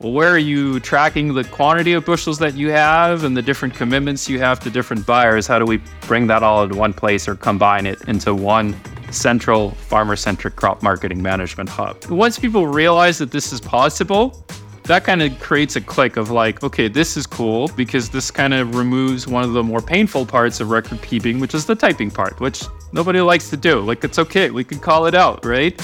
[0.00, 4.30] where are you tracking the quantity of bushels that you have and the different commitments
[4.30, 5.46] you have to different buyers?
[5.46, 5.76] How do we
[6.06, 8.74] bring that all into one place or combine it into one
[9.10, 12.02] central farmer centric crop marketing management hub?
[12.06, 14.42] Once people realize that this is possible,
[14.84, 18.54] that kind of creates a click of like, okay, this is cool because this kind
[18.54, 22.10] of removes one of the more painful parts of record keeping, which is the typing
[22.10, 23.80] part, which nobody likes to do.
[23.80, 25.78] Like, it's okay, we can call it out, right?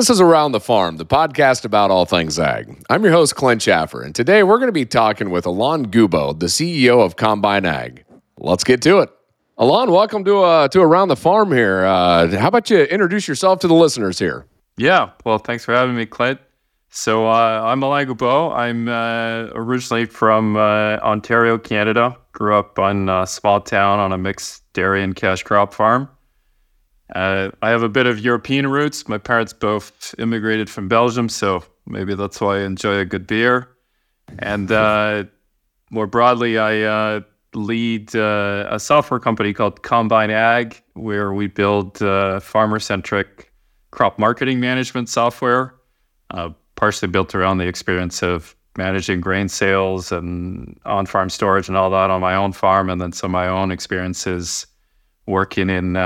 [0.00, 2.74] This is Around the Farm, the podcast about all things ag.
[2.88, 6.40] I'm your host, Clint Chaffer, and today we're going to be talking with Alain Goubau,
[6.40, 8.06] the CEO of Combyne Ag.
[8.38, 9.10] Let's get to it.
[9.58, 11.84] Alain, welcome to uh, to Around the Farm here.
[11.84, 14.46] Uh, how about you introduce yourself to the listeners here?
[14.78, 16.40] Yeah, well, thanks for having me, Clint.
[16.88, 18.56] So uh, I'm Alain Goubau.
[18.56, 22.16] I'm uh, originally from uh, Ontario, Canada.
[22.32, 26.08] Grew up on a small town on a mixed dairy and cash crop farm.
[27.14, 29.08] Uh, I have a bit of European roots.
[29.08, 33.68] My parents both immigrated from Belgium, so maybe that's why I enjoy a good beer.
[34.38, 35.24] And uh,
[35.90, 37.20] more broadly, I uh,
[37.54, 43.52] lead uh, a software company called Combyne Ag, where we build uh, farmer-centric
[43.90, 45.74] crop marketing management software,
[46.30, 51.90] uh, partially built around the experience of managing grain sales and on-farm storage and all
[51.90, 54.66] that on my own farm, and then some of my own experiences
[55.26, 55.96] working in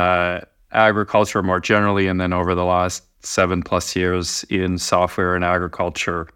[0.75, 6.29] agriculture more generally, and then over the last seven plus years in software and agriculture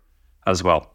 [0.46, 0.94] as well.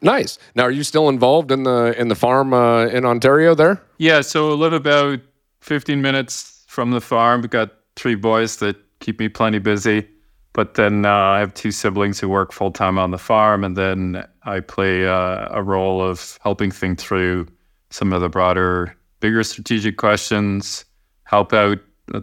[0.00, 0.38] Nice.
[0.54, 3.80] Now, are you still involved in the in the farm uh, in Ontario there?
[3.98, 4.20] Yeah.
[4.20, 5.20] So I live about
[5.60, 7.42] 15 minutes from the farm.
[7.42, 10.08] We've got three boys that keep me plenty busy.
[10.54, 13.76] But then uh, I have two siblings who work full time on the farm, and
[13.76, 17.46] then I play uh, a role of helping think through
[17.90, 20.84] some of the broader, bigger strategic questions,
[21.24, 21.78] help out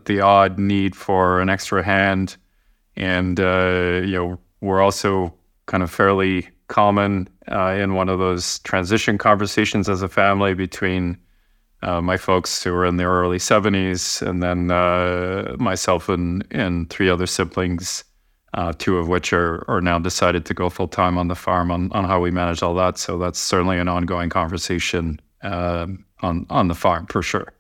[0.06, 2.38] the odd need for an extra hand,
[2.96, 5.34] and uh, you know we're also
[5.66, 11.18] kind of fairly common uh, in one of those transition conversations as a family between
[11.82, 16.90] uh, my folks who are in their early 70s and then uh, myself and, and
[16.90, 18.04] three other siblings,
[18.54, 21.72] uh, two of which are, are now decided to go full time on the farm
[21.72, 22.98] on, on how we manage all that.
[22.98, 27.54] So that's certainly an ongoing conversation um, on, on the farm for sure.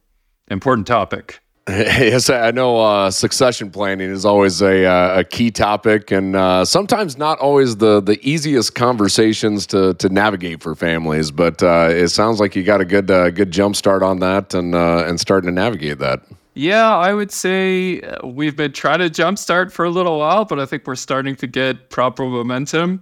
[0.49, 1.39] Important topic.
[1.99, 6.65] Yes, I know uh, succession planning is always a, uh, a key topic, and uh,
[6.65, 11.29] sometimes not always the, the easiest conversations to, to navigate for families.
[11.29, 14.55] But uh, it sounds like you got a good uh, good jump start on that,
[14.55, 16.21] and uh, and starting to navigate that.
[16.55, 20.65] Yeah, I would say we've been trying to jumpstart for a little while, but I
[20.65, 23.01] think we're starting to get proper momentum.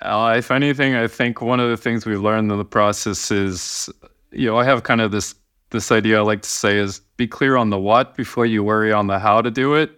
[0.00, 3.90] if anything, I think one of the things we learned in the process is,
[4.30, 5.34] you know, I have kind of this
[5.72, 8.92] this idea I like to say is be clear on the what before you worry
[8.92, 9.90] on the how to do it.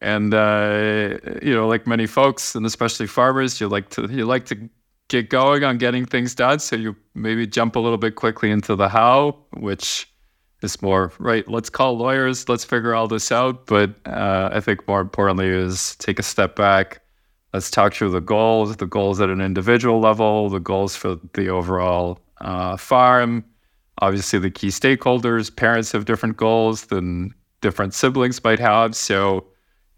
[0.00, 4.46] And uh, you know, like many folks, and especially farmers, you like to you like
[4.46, 4.68] to
[5.08, 6.58] get going on getting things done.
[6.58, 10.08] So you maybe jump a little bit quickly into the how, which
[10.62, 11.46] is more right.
[11.48, 12.48] Let's call lawyers.
[12.48, 13.66] Let's figure all this out.
[13.66, 17.00] But uh, I think more importantly is take a step back.
[17.52, 21.48] Let's talk through the goals, the goals at an individual level, the goals for the
[21.48, 23.44] overall uh, farm,
[24.02, 28.96] obviously the key stakeholders, parents have different goals than different siblings might have.
[28.96, 29.46] So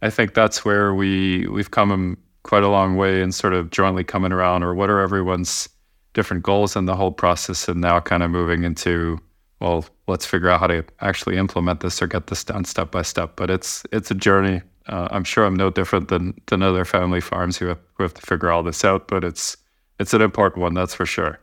[0.02, 4.04] I think that's where we we've come quite a long way in sort of jointly
[4.04, 5.70] coming around or what are everyone's
[6.12, 9.18] different goals in the whole process and now kind of moving into
[9.60, 13.00] well let's figure out how to actually implement this or get this done step by
[13.02, 13.32] step.
[13.36, 14.60] But it's it's a journey.
[14.86, 18.12] Uh, i'm sure i'm no different than than other family farms who have, who have
[18.12, 19.56] to figure all this out but it's
[19.98, 21.40] it's an important one that's for sure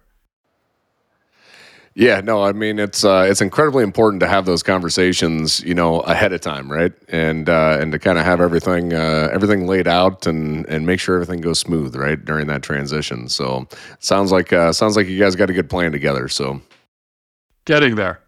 [1.94, 6.00] yeah, no, I mean it's uh, it's incredibly important to have those conversations, you know,
[6.02, 6.94] ahead of time, right?
[7.09, 11.00] And uh, and to kind of have everything uh, everything laid out and and make
[11.02, 13.28] sure everything goes smooth, right, during that transition.
[13.28, 13.68] So
[14.00, 16.29] sounds like uh, sounds like you guys got a good plan together.
[16.29, 16.62] So
[17.66, 18.22] getting there.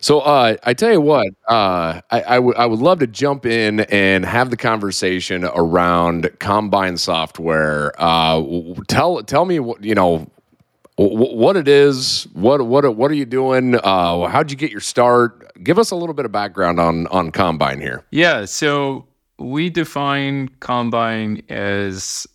[0.00, 3.44] So uh, I tell you what, uh, I, I, w- I would love to jump
[3.44, 7.92] in and have the conversation around Combyne software.
[7.98, 8.40] Uh,
[8.86, 10.30] tell tell me what you know
[10.98, 13.76] what it is, what what what are you doing?
[13.76, 15.52] Uh, how'd you get your start?
[15.62, 18.04] Give us a little bit of background on on Combyne here.
[18.10, 19.06] Yeah, so
[19.38, 22.26] we define Combyne as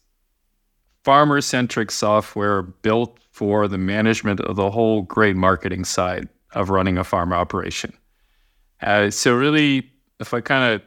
[1.04, 6.98] farmer centric software built for the management of the whole grain marketing side of running
[6.98, 7.94] a farm operation.
[8.82, 10.82] Uh, so really, if I kind of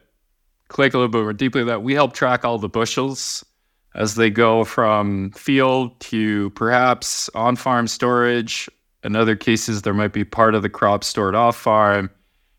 [0.68, 3.44] click a little bit more deeply that, we help track all the bushels
[3.96, 8.68] as they go from field to perhaps on farm storage.
[9.02, 12.10] In other cases, there might be part of the crop stored off farm.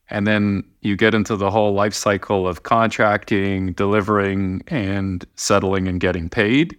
[0.09, 5.99] And then you get into the whole life cycle of contracting, delivering, and settling and
[5.99, 6.75] getting paid.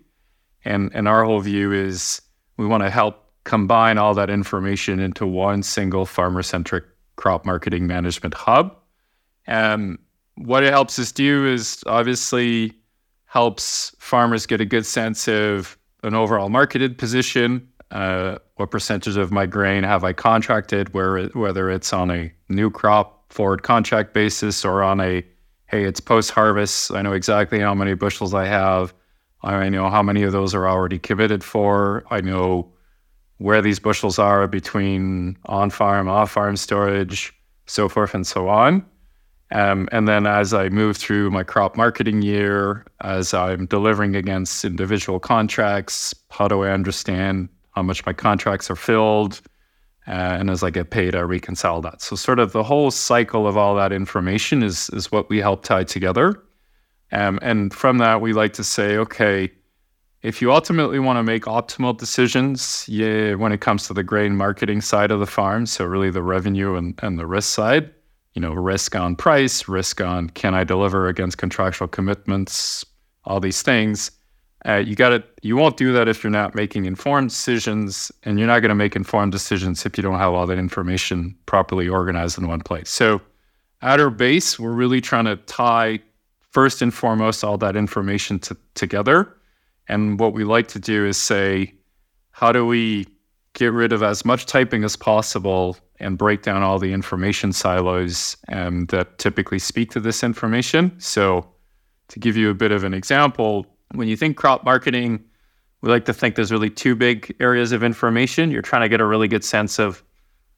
[0.65, 2.21] And, and our whole view is
[2.57, 6.85] we want to help combine all that information into one single farmer centric
[7.17, 8.75] crop marketing management hub.
[9.47, 9.99] And
[10.35, 12.75] what it helps us do is obviously
[13.29, 17.69] helps farmers get a good sense of an overall marketed position.
[17.91, 20.93] Uh, what percentage of my grain have I contracted?
[20.95, 25.25] Where whether it's on a new crop forward contract basis or on a
[25.67, 26.91] hey, it's post harvest.
[26.93, 28.95] I know exactly how many bushels I have.
[29.43, 32.05] I know how many of those are already committed for.
[32.11, 32.73] I know
[33.37, 37.33] where these bushels are between on farm, off farm storage,
[37.67, 38.85] so forth and so on.
[39.51, 44.65] Um, and then as I move through my crop marketing year, as I'm delivering against
[44.65, 49.41] individual contracts, how do I understand how much my contracts are filled?
[50.07, 52.01] Uh, and as I get paid, I reconcile that.
[52.03, 55.65] So, sort of the whole cycle of all that information is, is what we help
[55.65, 56.43] tie together.
[57.13, 59.51] Um, and from that, we like to say, okay,
[60.23, 64.37] if you ultimately want to make optimal decisions, yeah, when it comes to the grain
[64.37, 67.91] marketing side of the farm, so really the revenue and, and the risk side,
[68.35, 72.85] you know, risk on price, risk on can I deliver against contractual commitments,
[73.25, 74.11] all these things.
[74.67, 78.39] Uh, you got to you won't do that if you're not making informed decisions, and
[78.39, 81.89] you're not going to make informed decisions if you don't have all that information properly
[81.89, 82.91] organized in one place.
[82.91, 83.21] So,
[83.83, 86.01] at our base, we're really trying to tie
[86.51, 89.33] first and foremost all that information to, together.
[89.89, 91.75] And what we like to do is say,
[92.33, 93.07] how do we
[93.59, 98.37] get rid of as much typing as possible and break down all the information silos
[98.51, 100.95] um, that typically speak to this information.
[100.99, 101.45] So,
[102.09, 105.23] to give you a bit of an example, when you think crop marketing,
[105.83, 108.51] we like to think there's really two big areas of information.
[108.51, 110.03] You're trying to get a really good sense of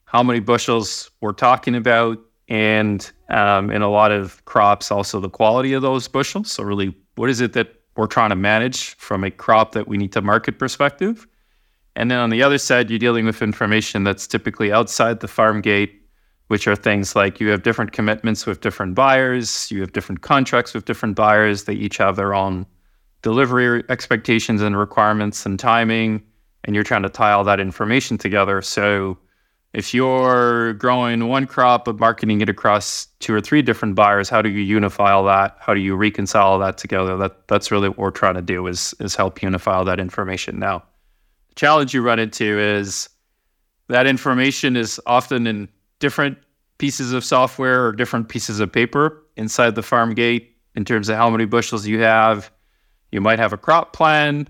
[0.05, 2.19] how many bushels we're talking about,
[2.49, 6.53] and um, in a lot of crops, also the quality of those bushels.
[6.53, 9.97] So, really, what is it that we're trying to manage from a crop that we
[9.97, 11.27] need to market perspective?
[12.01, 15.61] And then on the other side, you're dealing with information that's typically outside the farm
[15.61, 16.01] gate,
[16.49, 20.73] which are things like you have different commitments with different buyers, you have different contracts
[20.73, 21.65] with different buyers.
[21.65, 22.65] They each have their own
[23.21, 26.23] delivery expectations and requirements and timing,
[26.65, 28.63] and you're trying to tie all that information together.
[28.63, 29.19] So
[29.75, 34.41] if you're growing one crop but marketing it across two or three different buyers, how
[34.41, 35.59] do you unify all that?
[35.61, 37.19] How do you reconcile all that together?
[37.19, 40.59] That that's really what we're trying to do is is help unify all that information.
[40.59, 40.85] Now,
[41.61, 43.11] challenge you run into is
[43.89, 45.69] that information is often in
[45.99, 46.39] different
[46.79, 51.19] pieces of software or different pieces of paper inside the farm gate in terms of
[51.19, 52.51] how many bushels you have.
[53.13, 54.49] You might have a crop plan.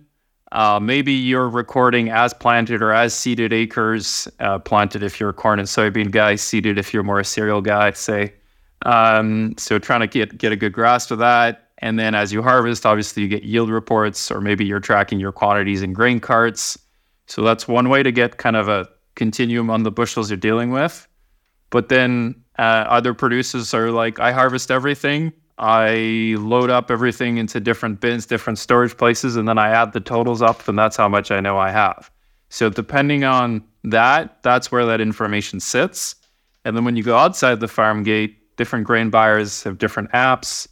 [0.53, 5.33] Uh, maybe you're recording as planted or as seeded acres, uh, planted if you're a
[5.35, 8.33] corn and soybean guy, seeded if you're more a cereal guy, say.
[8.87, 11.71] Um, so trying to get get a good grasp of that.
[11.79, 15.33] And then as you harvest, obviously you get yield reports, or maybe you're tracking your
[15.33, 16.79] quantities in grain carts.
[17.31, 20.73] So that's one way to get kind of a continuum on the bushels you're dealing
[20.73, 21.07] with.
[21.71, 25.33] But then uh, other producers are like, I harvest everything.
[25.57, 30.01] I load up everything into different bins, different storage places, and then I add the
[30.01, 32.11] totals up, and that's how much I know I have.
[32.49, 36.17] So depending on that, that's where that information sits.
[36.65, 40.67] And then when you go outside the farm gate, different grain buyers have different apps.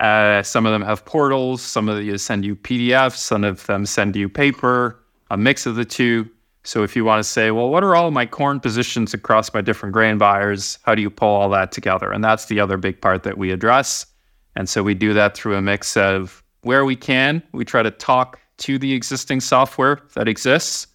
[0.00, 1.62] Uh, some of them have portals.
[1.62, 3.16] Some of them send you PDFs.
[3.16, 5.00] Some of them send you paper
[5.30, 6.28] a mix of the two.
[6.62, 9.60] So if you want to say, well, what are all my corn positions across my
[9.60, 10.78] different grain buyers?
[10.82, 12.10] How do you pull all that together?
[12.10, 14.06] And that's the other big part that we address.
[14.56, 17.90] And so we do that through a mix of where we can, we try to
[17.90, 20.86] talk to the existing software that exists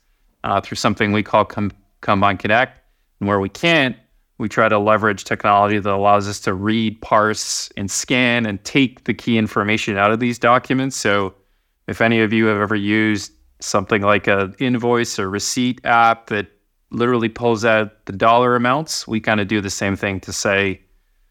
[0.43, 1.71] uh, through something we call Com-
[2.01, 2.79] Combyne Connect.
[3.19, 3.95] And where we can't,
[4.37, 9.03] we try to leverage technology that allows us to read, parse, and scan and take
[9.03, 10.95] the key information out of these documents.
[10.95, 11.35] So
[11.87, 16.47] if any of you have ever used something like an invoice or receipt app that
[16.91, 19.07] literally pulls out the dollar amounts.
[19.07, 20.81] We kind of do the same thing to say,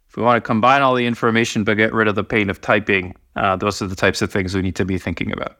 [0.09, 2.61] if we want to combine all the information but get rid of the pain of
[2.61, 5.59] typing, uh, those are the types of things we need to be thinking about.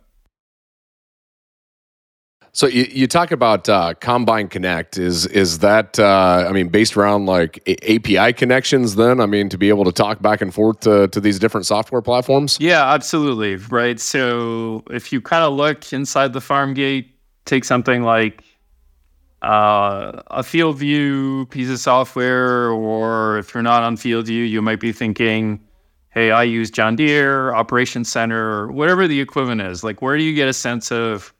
[2.59, 4.99] So you, you talk about uh, Combyne Connect.
[4.99, 8.97] Is is that uh, I mean based around like A- API connections?
[8.97, 11.67] Then I mean to be able to talk back and forth to, to these different
[11.67, 12.59] software platforms.
[12.61, 13.55] Yeah, absolutely.
[13.55, 14.01] Right.
[14.01, 18.43] So if you kind of look inside the farm gate, take something like
[19.43, 24.91] uh, a FieldView piece of software, or if you're not on FieldView, you might be
[24.91, 25.61] thinking,
[26.11, 30.25] "Hey, I use John Deere Operations Center, or whatever the equivalent is." Like, where do
[30.25, 31.33] you get a sense of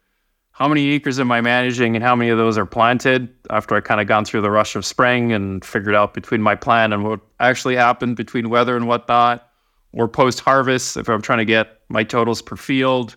[0.59, 3.79] how many acres am I managing and how many of those are planted after I
[3.79, 7.05] kind of gone through the rush of spring and figured out between my plan and
[7.05, 9.47] what actually happened between weather and whatnot,
[9.93, 13.15] or post harvest if I'm trying to get my totals per field.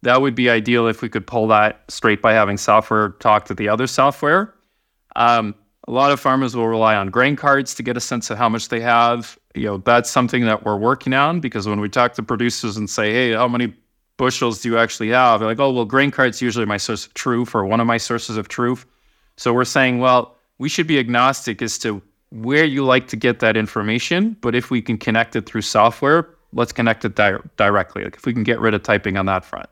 [0.00, 3.54] That would be ideal if we could pull that straight by having software talk to
[3.54, 4.54] the other software.
[5.14, 5.54] Um,
[5.86, 8.48] a lot of farmers will rely on grain carts to get a sense of how
[8.48, 9.38] much they have.
[9.54, 12.88] You know, that's something that we're working on because when we talk to producers and
[12.88, 13.74] say, hey, how many
[14.18, 15.40] bushels do you actually have?
[15.40, 17.96] They're like, oh, well, grain cart's usually my source of truth or one of my
[17.96, 18.84] sources of truth.
[19.36, 23.38] So we're saying, well, we should be agnostic as to where you like to get
[23.40, 24.36] that information.
[24.42, 28.04] But if we can connect it through software, let's connect it di- directly.
[28.04, 29.68] Like if we can get rid of typing on that front.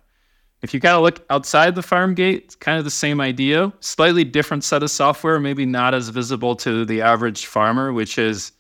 [0.63, 3.73] If you kind of look outside the farm gate, it's kind of the same idea,
[3.81, 8.53] slightly different set of software, maybe not as visible to the average farmer, which is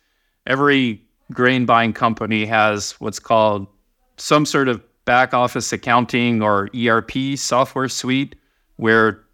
[0.46, 1.02] every
[1.32, 3.66] grain buying company has what's called
[4.18, 8.36] some sort of back office accounting or ERP software suite
[8.76, 9.24] where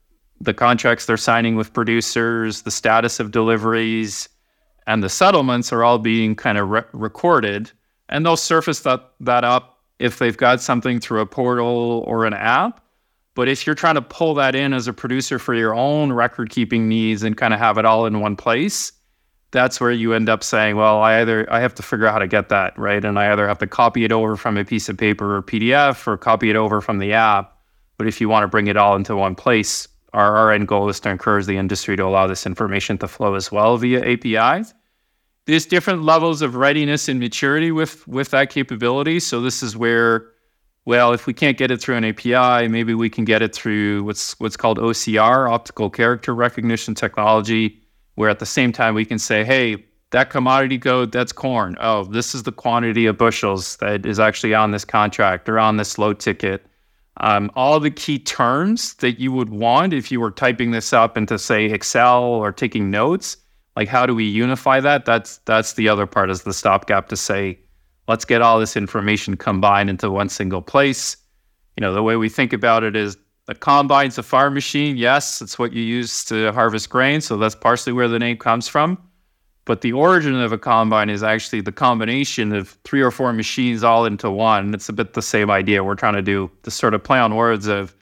[0.41, 4.29] the contracts they're signing with producers, the status of deliveries,
[4.87, 7.71] and the settlements are all being kind of re- recorded.
[8.09, 12.35] And they'll surface that, that up if they've got something through a portal or an
[12.35, 12.85] app.
[13.35, 16.51] But if you're trying to pull that in as a producer for your own record
[16.51, 18.93] keeping needs and kind of have it all in one place,
[19.53, 22.19] that's where you end up saying, well, I either I have to figure out how
[22.19, 23.05] to get that, right?
[23.05, 26.07] And I either have to copy it over from a piece of paper or PDF
[26.07, 27.57] or copy it over from the app.
[27.99, 30.89] But if you want to bring it all into one place, our, our end goal
[30.89, 34.73] is to encourage the industry to allow this information to flow as well via APIs.
[35.45, 39.21] There's different levels of readiness and maturity with with that capability.
[39.21, 40.29] So this is where,
[40.87, 44.03] well, if we can't get it through an API, maybe we can get it through
[44.05, 47.82] what's what's called OCR, optical character recognition technology
[48.15, 51.77] where at the same time we can say, hey, that commodity code, that's corn.
[51.81, 55.79] Oh, this is the quantity of bushels that is actually on this contract or on
[55.79, 56.67] this load ticket.
[57.19, 61.17] Um, all the key terms that you would want if you were typing this up
[61.17, 63.37] into say Excel or taking notes.
[63.77, 65.05] Like how do we unify that?
[65.05, 67.59] That's that's the other part is the stopgap to say,
[68.07, 71.17] let's get all this information combined into one single place.
[71.77, 74.97] You know, the way we think about it is the combine's a farm machine.
[74.97, 77.21] Yes, it's what you use to harvest grain.
[77.21, 78.99] So that's partially where the name comes from.
[79.65, 83.85] But the origin of a combine is actually the combination of three or four machines
[83.85, 84.75] all into one.
[84.75, 85.85] It's a bit the same idea.
[85.85, 87.95] We're trying to do the sort of play on words of,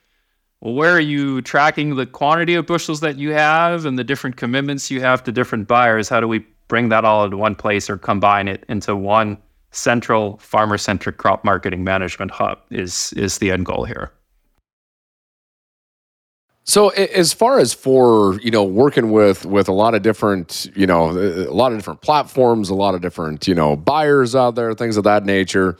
[0.60, 4.36] well, where are you tracking the quantity of bushels that you have and the different
[4.36, 6.08] commitments you have to different buyers?
[6.08, 9.36] How do we bring that all into one place or combine it into one
[9.70, 12.58] central farmer centric crop marketing management hub?
[12.70, 14.12] Is is the end goal here.
[16.64, 20.86] So as far as for you know working with with a lot of different you
[20.86, 24.72] know a lot of different platforms, a lot of different you know buyers out there,
[24.74, 25.78] things of that nature,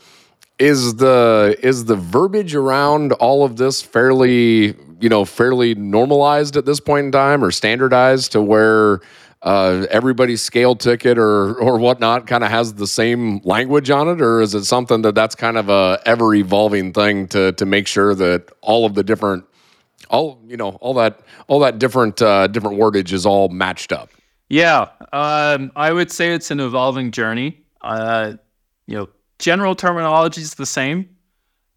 [0.59, 6.65] is the is the verbiage around all of this fairly you know fairly normalized at
[6.65, 8.99] this point in time or standardized to where
[9.43, 14.21] uh, everybody's scale ticket or or whatnot kind of has the same language on it,
[14.21, 17.87] or is it something that that's kind of a ever evolving thing to to make
[17.87, 19.45] sure that all of the different
[20.11, 24.09] all you know all that all that different uh, different wordage is all matched up.
[24.49, 27.63] Yeah, um, I would say it's an evolving journey.
[27.81, 28.33] Uh,
[28.85, 31.09] you know, general terminology is the same.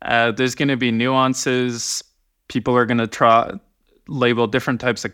[0.02, 2.02] Uh, there's going to be nuances.
[2.48, 3.52] People are going to try
[4.08, 5.12] label different types of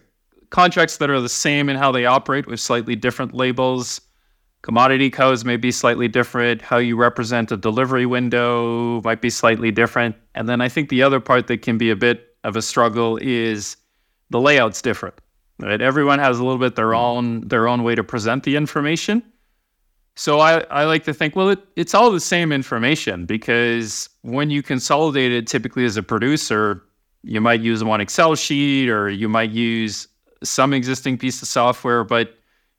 [0.49, 4.01] contracts that are the same in how they operate with slightly different labels.
[4.63, 6.61] Commodity codes may be slightly different.
[6.61, 10.17] How you represent a delivery window might be slightly different.
[10.35, 13.19] And then I think the other part that can be a bit of a struggle
[13.21, 13.77] is
[14.31, 15.15] the layout's different.
[15.59, 15.81] Right?
[15.81, 16.99] Everyone has a little bit their mm.
[16.99, 19.23] own their own way to present the information.
[20.17, 24.51] So I, I like to think, well, it, it's all the same information because when
[24.51, 26.83] you consolidate it, typically as a producer,
[27.23, 30.09] you might use one Excel sheet or you might use
[30.43, 32.37] some existing piece of software, but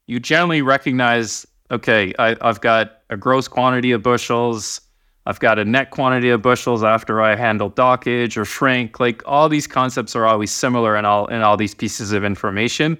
[0.07, 4.81] you generally recognize, okay, I, I've got a gross quantity of bushels.
[5.25, 8.99] I've got a net quantity of bushels after I handle dockage or shrink.
[8.99, 12.97] Like all these concepts are always similar in all in all these pieces of information.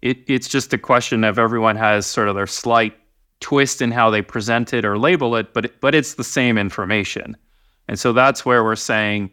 [0.00, 2.96] It, it's just a question of everyone has sort of their slight
[3.40, 7.36] twist in how they present it or label it, but but it's the same information.
[7.86, 9.30] And so that's where we're saying,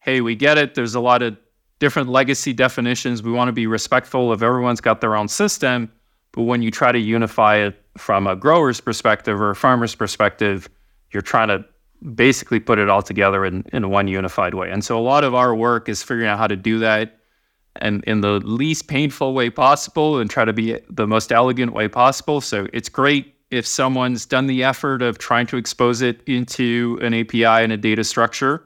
[0.00, 0.74] hey, we get it.
[0.74, 1.36] There's a lot of
[1.78, 3.22] different legacy definitions.
[3.22, 5.90] We want to be respectful of everyone's got their own system,
[6.32, 10.68] but when you try to unify it from a grower's perspective or a farmer's perspective,
[11.12, 11.64] you're trying to
[12.14, 14.70] basically put it all together in, in one unified way.
[14.70, 17.18] And so a lot of our work is figuring out how to do that
[17.76, 21.88] and in the least painful way possible and try to be the most elegant way
[21.88, 22.40] possible.
[22.40, 27.14] So it's great if someone's done the effort of trying to expose it into an
[27.14, 28.64] API and a data structure.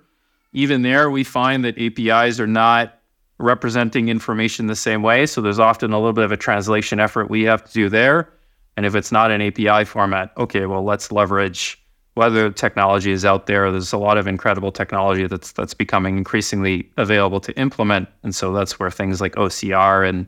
[0.52, 2.98] Even there, we find that APIs are not
[3.38, 5.26] representing information the same way.
[5.26, 8.32] So there's often a little bit of a translation effort we have to do there.
[8.76, 11.81] And if it's not an API format, okay, well, let's leverage
[12.14, 13.70] whether technology is out there.
[13.70, 18.08] There's a lot of incredible technology that's that's becoming increasingly available to implement.
[18.22, 20.26] And so that's where things like OCR and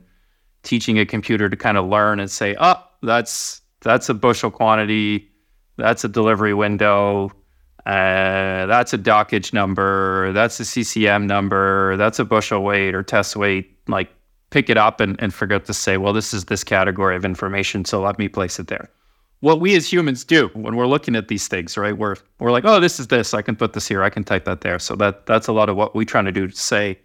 [0.63, 5.31] teaching a computer to kind of learn and say, oh, that's that's a bushel quantity,
[5.77, 7.31] that's a delivery window,
[7.85, 13.37] uh, that's a dockage number, that's a CCM number, that's a bushel weight or test
[13.37, 13.79] weight.
[13.89, 14.11] Like
[14.49, 17.85] pick it up and, and forget to say, well, this is this category of information,
[17.85, 18.89] so let me place it there.
[19.45, 21.97] What we as humans do when we're looking at these things, right?
[21.97, 23.35] We're we're like, oh, this is this.
[23.35, 24.03] I can put this here.
[24.03, 24.79] I can type that there.
[24.79, 26.99] So that that's a lot of what we're trying to do to say,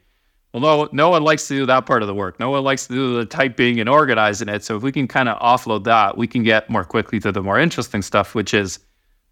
[0.53, 2.39] well, no, no one likes to do that part of the work.
[2.39, 4.63] No one likes to do the typing and organizing it.
[4.63, 7.43] So if we can kind of offload that, we can get more quickly to the
[7.43, 8.79] more interesting stuff, which is,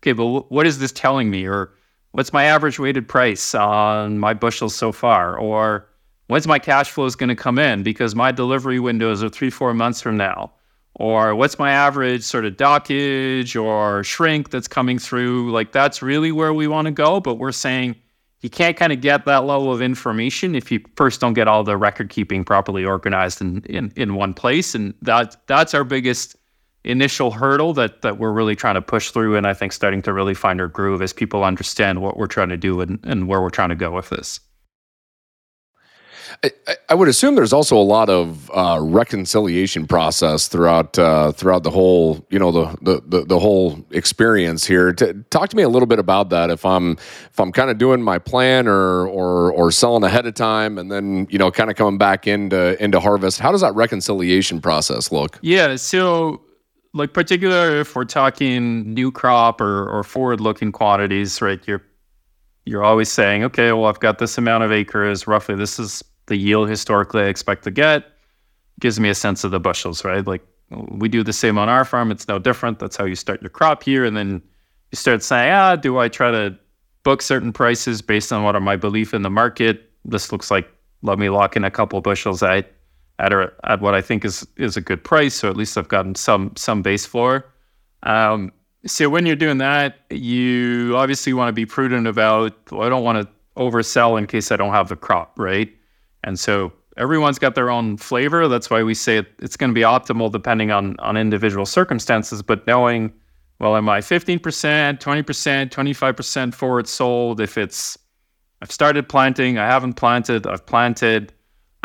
[0.02, 1.48] okay, but what is this telling me?
[1.48, 1.72] Or
[2.12, 5.38] what's my average weighted price on my bushels so far?
[5.40, 5.88] Or
[6.28, 9.74] when's my cash flows going to come in because my delivery windows are three, four
[9.74, 10.52] months from now?
[11.00, 15.52] Or what's my average sort of dockage or shrink that's coming through?
[15.52, 17.20] Like that's really where we want to go.
[17.20, 17.96] But we're saying
[18.42, 21.64] you can't kind of get that level of information if you first don't get all
[21.64, 24.74] the record keeping properly organized in, in, in one place.
[24.74, 26.36] And that that's our biggest
[26.84, 30.14] initial hurdle that that we're really trying to push through and I think starting to
[30.14, 33.42] really find our groove as people understand what we're trying to do and, and where
[33.42, 34.40] we're trying to go with this.
[36.44, 36.52] I,
[36.90, 41.72] I, would assume there's also a lot of uh, reconciliation process throughout uh, throughout the
[41.72, 44.94] whole you know the the the, the whole experience here.
[44.94, 46.50] T- talk to me a little bit about that.
[46.50, 50.36] If I'm if I'm kind of doing my plan or or or selling ahead of
[50.36, 53.74] time, and then you know kind of coming back into into harvest, how does that
[53.76, 55.40] reconciliation process look?
[55.42, 56.42] Yeah, so
[56.94, 61.66] like particular if we're talking new crop or or forward looking quantities, right?
[61.68, 61.84] You're
[62.66, 66.36] you're always saying, okay, well, I've got this amount of acres, roughly this is the
[66.36, 68.06] yield historically I expect to get
[68.80, 70.26] gives me a sense of the bushels, right?
[70.26, 72.12] Like we do the same on our farm.
[72.12, 72.80] It's no different.
[72.80, 74.06] That's how you start your crop here.
[74.06, 74.42] And then
[74.92, 76.58] you start saying, ah, do I try to
[77.04, 79.90] book certain prices based on what are my belief in the market?
[80.06, 80.70] This looks like
[81.02, 82.72] let me lock in a couple bushels at
[83.20, 85.36] at, at what I think is is a good price.
[85.36, 87.46] So at least I've gotten some some base floor.
[88.04, 88.52] Um,
[88.86, 92.54] so when you're doing that, you obviously want to be prudent about.
[92.72, 95.74] Well, I don't want to oversell in case I don't have the crop, right?
[96.28, 98.50] And so everyone's got their own flavor.
[98.50, 102.42] That's why we say it, it's going to be optimal depending on on individual circumstances.
[102.42, 103.14] But knowing,
[103.62, 107.40] well, am I 15%, 20%, 25% forward sold?
[107.40, 107.98] If it's
[108.62, 111.32] I've started planting, I haven't planted, I've planted.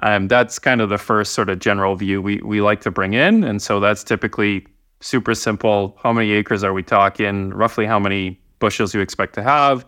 [0.03, 3.13] Um, that's kind of the first sort of general view we we like to bring
[3.15, 3.45] in.
[3.45, 4.67] And so that's typically
[4.99, 5.97] super simple.
[6.03, 7.51] How many acres are we talking?
[7.51, 9.87] Roughly how many bushels you expect to have?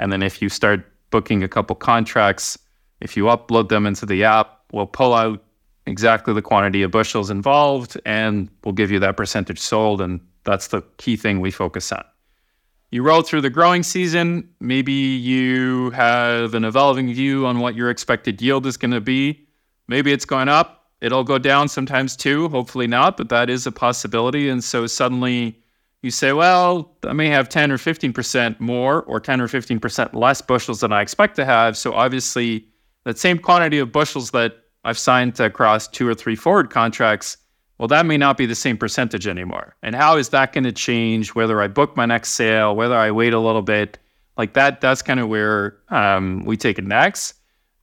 [0.00, 2.58] And then if you start booking a couple contracts,
[3.00, 5.42] if you upload them into the app, we'll pull out
[5.86, 10.00] exactly the quantity of bushels involved and we'll give you that percentage sold.
[10.00, 12.04] And that's the key thing we focus on.
[12.90, 17.90] You roll through the growing season, maybe you have an evolving view on what your
[17.90, 19.48] expected yield is going to be.
[19.88, 23.72] Maybe it's going up, it'll go down sometimes too, hopefully not, but that is a
[23.72, 24.48] possibility.
[24.48, 25.58] And so suddenly
[26.02, 30.40] you say, well, I may have 10 or 15% more or 10 or 15% less
[30.40, 31.76] bushels than I expect to have.
[31.76, 32.68] So obviously,
[33.04, 37.36] that same quantity of bushels that I've signed across two or three forward contracts,
[37.78, 39.74] well, that may not be the same percentage anymore.
[39.82, 43.10] And how is that going to change whether I book my next sale, whether I
[43.10, 43.98] wait a little bit?
[44.36, 47.34] Like that, that's kind of where um, we take it next.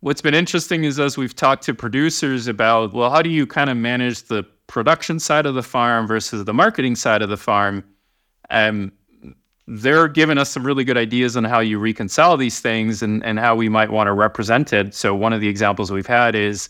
[0.01, 3.69] What's been interesting is as we've talked to producers about, well, how do you kind
[3.69, 7.84] of manage the production side of the farm versus the marketing side of the farm?
[8.49, 8.91] Um,
[9.67, 13.39] they're giving us some really good ideas on how you reconcile these things and, and
[13.39, 14.93] how we might want to represent it.
[14.93, 16.69] So one of the examples we've had is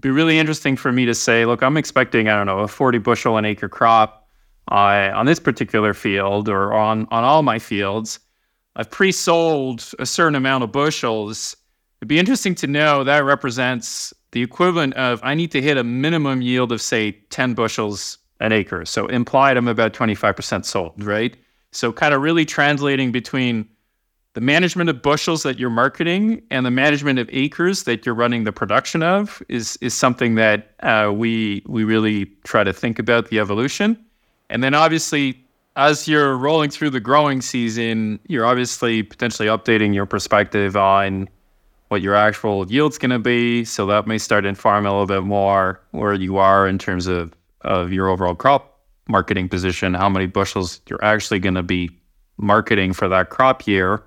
[0.00, 2.98] be really interesting for me to say, look, I'm expecting, I don't know, a 40
[2.98, 4.28] bushel an acre crop
[4.70, 8.20] uh, on this particular field or on, on all my fields.
[8.76, 11.56] I've pre-sold a certain amount of bushels.
[12.00, 15.84] It'd be interesting to know that represents the equivalent of I need to hit a
[15.84, 18.84] minimum yield of say 10 bushels an acre.
[18.84, 21.34] So implied I'm about 25% sold, right?
[21.72, 23.68] So, kind of really translating between
[24.36, 28.44] the management of bushels that you're marketing and the management of acres that you're running
[28.44, 33.28] the production of is is something that uh, we we really try to think about
[33.30, 33.98] the evolution.
[34.50, 35.42] And then obviously,
[35.76, 41.30] as you're rolling through the growing season, you're obviously potentially updating your perspective on
[41.88, 43.64] what your actual yield's going to be.
[43.64, 47.32] So that may start informing a little bit more where you are in terms of
[47.62, 48.75] of your overall crop
[49.08, 51.90] marketing position, how many bushels you're actually going to be
[52.38, 54.02] marketing for that crop year.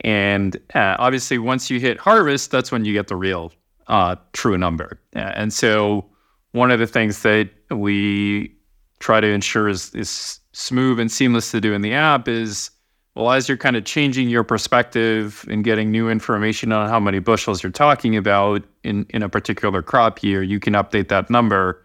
[0.00, 3.52] And uh, obviously, once you hit harvest, that's when you get the real
[3.88, 5.00] uh, true number.
[5.12, 6.06] And so
[6.52, 8.54] one of the things that we
[9.00, 12.70] try to ensure is, is smooth and seamless to do in the app is
[13.18, 17.18] well, as you're kind of changing your perspective and getting new information on how many
[17.18, 21.84] bushels you're talking about in, in a particular crop year, you can update that number.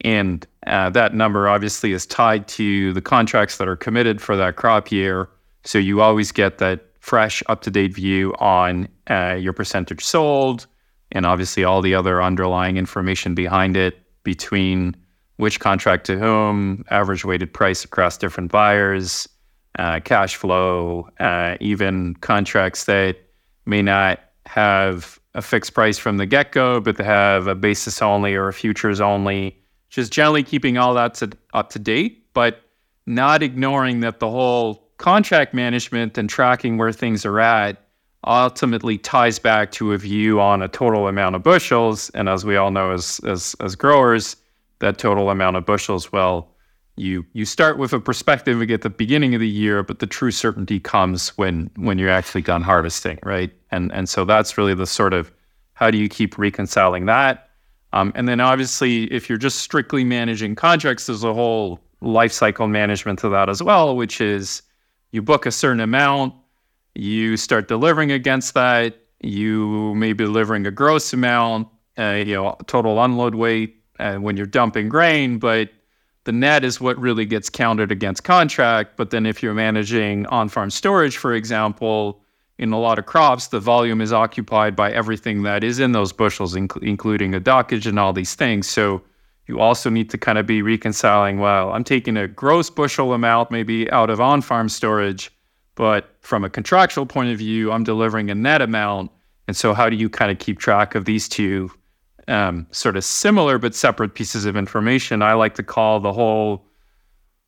[0.00, 4.56] And uh, that number obviously is tied to the contracts that are committed for that
[4.56, 5.28] crop year.
[5.64, 10.66] So you always get that fresh, up to date view on uh, your percentage sold
[11.12, 14.96] and obviously all the other underlying information behind it between
[15.36, 19.28] which contract to whom, average weighted price across different buyers,
[19.78, 23.16] uh, cash flow, uh, even contracts that
[23.66, 28.00] may not have a fixed price from the get go, but they have a basis
[28.00, 29.56] only or a futures only.
[29.94, 32.62] Just generally keeping all that to, up to date, but
[33.06, 37.80] not ignoring that the whole contract management and tracking where things are at
[38.26, 42.10] ultimately ties back to a view on a total amount of bushels.
[42.10, 44.34] And as we all know, as as as growers,
[44.80, 46.50] that total amount of bushels, well,
[46.96, 50.32] you you start with a perspective at the beginning of the year, but the true
[50.32, 53.52] certainty comes when when you're actually done harvesting, right?
[53.70, 55.30] And and so that's really the sort of
[55.74, 57.43] how do you keep reconciling that?
[57.94, 62.66] Um, and then obviously, if you're just strictly managing contracts, there's a whole life cycle
[62.66, 64.62] management to that as well, which is
[65.12, 66.34] you book a certain amount,
[66.96, 72.56] you start delivering against that, you may be delivering a gross amount, uh, you know,
[72.66, 75.70] total unload weight uh, when you're dumping grain, but
[76.24, 78.96] the net is what really gets counted against contract.
[78.96, 82.23] But then if you're managing on farm storage, for example,
[82.58, 86.12] in a lot of crops, the volume is occupied by everything that is in those
[86.12, 88.68] bushels, inc- including a dockage and all these things.
[88.68, 89.02] So
[89.46, 93.50] you also need to kind of be reconciling well, I'm taking a gross bushel amount
[93.50, 95.30] maybe out of on farm storage,
[95.74, 99.10] but from a contractual point of view, I'm delivering a net amount.
[99.46, 101.70] And so, how do you kind of keep track of these two
[102.28, 105.22] um, sort of similar but separate pieces of information.
[105.22, 106.66] I like to call the whole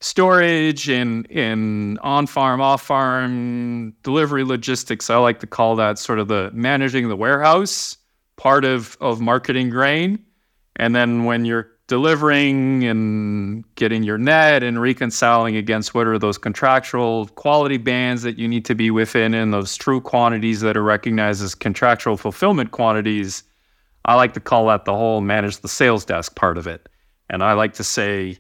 [0.01, 5.11] storage and in on farm, off farm delivery logistics.
[5.11, 7.97] I like to call that sort of the managing the warehouse
[8.37, 10.25] part of of marketing grain.
[10.77, 16.37] And then when you're delivering and getting your net and reconciling against what are those
[16.37, 20.83] contractual quality bands that you need to be within and those true quantities that are
[20.83, 23.45] recognized as contractual fulfillment quantities
[24.07, 26.89] I like to call that the whole manage the sales desk part of it.
[27.29, 28.39] And I like to say,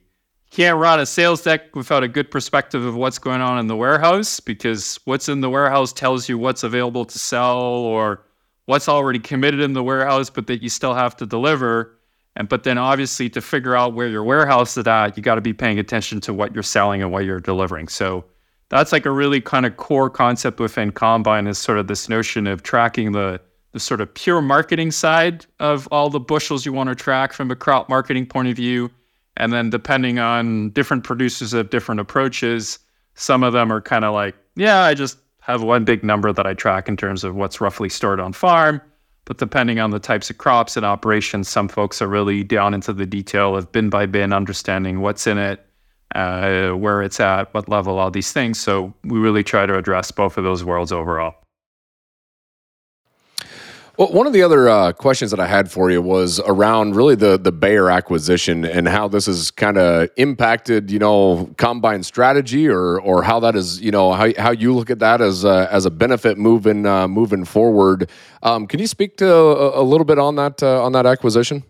[0.56, 3.76] can't run a sales deck without a good perspective of what's going on in the
[3.76, 8.22] warehouse because what's in the warehouse tells you what's available to sell or
[8.64, 11.94] what's already committed in the warehouse, but that you still have to deliver.
[12.36, 15.42] And but then obviously to figure out where your warehouse is at, you got to
[15.42, 17.88] be paying attention to what you're selling and what you're delivering.
[17.88, 18.24] So
[18.70, 22.46] that's like a really kind of core concept within Combyne is sort of this notion
[22.46, 23.42] of tracking the
[23.72, 27.50] the sort of pure marketing side of all the bushels you want to track from
[27.50, 28.90] a crop marketing point of view.
[29.36, 32.78] And then depending on different producers have different approaches,
[33.14, 36.46] some of them are kind of like, yeah, I just have one big number that
[36.46, 38.80] I track in terms of what's roughly stored on farm.
[39.26, 42.92] But depending on the types of crops and operations, some folks are really down into
[42.92, 45.66] the detail of bin by bin, understanding what's in it,
[46.14, 48.58] uh, where it's at, what level, all these things.
[48.58, 51.34] So we really try to address both of those worlds overall.
[53.98, 57.14] Well, one of the other uh, questions that I had for you was around really
[57.14, 62.68] the the Bayer acquisition and how this has kind of impacted, you know, Combyne strategy,
[62.68, 65.66] or or how that is, you know, how, how you look at that as a,
[65.72, 68.10] as a benefit moving uh, moving forward.
[68.42, 71.64] Um, can you speak to a, a little bit on that uh, on that acquisition?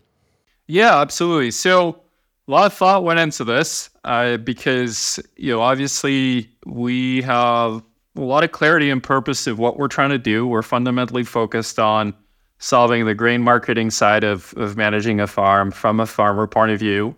[0.67, 1.53] Yeah, absolutely.
[1.53, 2.01] So
[2.49, 7.83] a lot of thought went into this uh, because you know obviously we have
[8.17, 10.47] a lot of clarity and purpose of what we're trying to do.
[10.47, 12.15] We're fundamentally focused on
[12.59, 16.79] solving the grain marketing side of, of managing a farm from a farmer point of
[16.79, 17.15] view.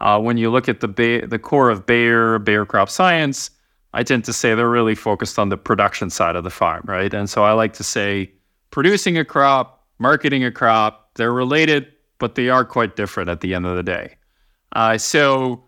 [0.00, 3.50] Uh, when you look at the the core of Bayer, Bayer Crop Science,
[3.94, 7.12] I tend to say they're really focused on the production side of the farm, right?
[7.14, 8.32] And so I like to say
[8.70, 11.86] producing a crop, marketing a crop, they're related,
[12.18, 14.16] but they are quite different at the end of the day.
[14.74, 15.62] Uh, so,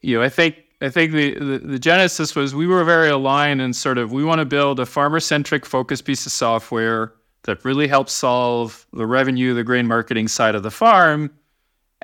[0.00, 3.60] you know, I think I think the, the, the, genesis was we were very aligned
[3.60, 7.12] and sort of we want to build a farmer centric focused piece of software
[7.44, 11.30] that really helps solve the revenue, the grain marketing side of the farm.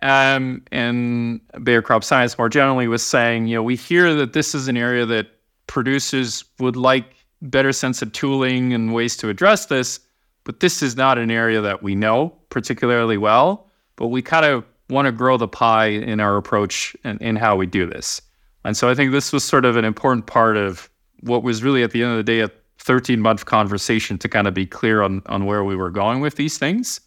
[0.03, 4.55] Um, and Bayer Crop Science more generally was saying, you know, we hear that this
[4.55, 5.29] is an area that
[5.67, 7.05] producers would like
[7.43, 10.01] better sense of tooling and ways to address this,
[10.45, 13.67] but this is not an area that we know particularly well.
[13.97, 17.57] But we kind of want to grow the pie in our approach and in how
[17.57, 18.23] we do this.
[18.64, 21.83] And so I think this was sort of an important part of what was really
[21.83, 25.03] at the end of the day a 13 month conversation to kind of be clear
[25.03, 27.01] on, on where we were going with these things.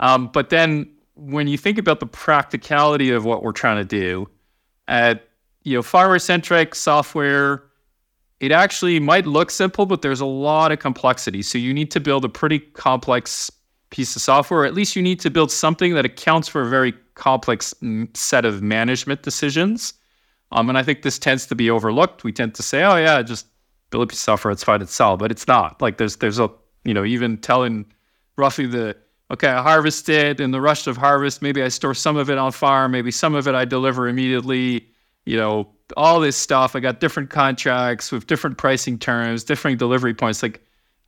[0.00, 4.28] Um, but then when you think about the practicality of what we're trying to do,
[4.88, 5.28] at
[5.62, 7.64] you know farmer centric software,
[8.40, 11.42] it actually might look simple, but there's a lot of complexity.
[11.42, 13.50] So you need to build a pretty complex
[13.90, 16.68] piece of software, or at least you need to build something that accounts for a
[16.68, 17.72] very complex
[18.14, 19.94] set of management decisions.
[20.54, 22.24] Um, and I think this tends to be overlooked.
[22.24, 23.46] We tend to say, "Oh yeah, just
[23.90, 25.82] build piece of software, it's fine, it's solid," but it's not.
[25.82, 26.48] Like there's there's a
[26.84, 27.84] you know even telling
[28.36, 28.96] roughly the
[29.32, 31.42] okay, I harvested in the rush of harvest.
[31.42, 32.92] Maybe I store some of it on farm.
[32.92, 34.86] Maybe some of it I deliver immediately.
[35.26, 36.76] You know, all this stuff.
[36.76, 40.42] I got different contracts with different pricing terms, different delivery points.
[40.42, 40.62] Like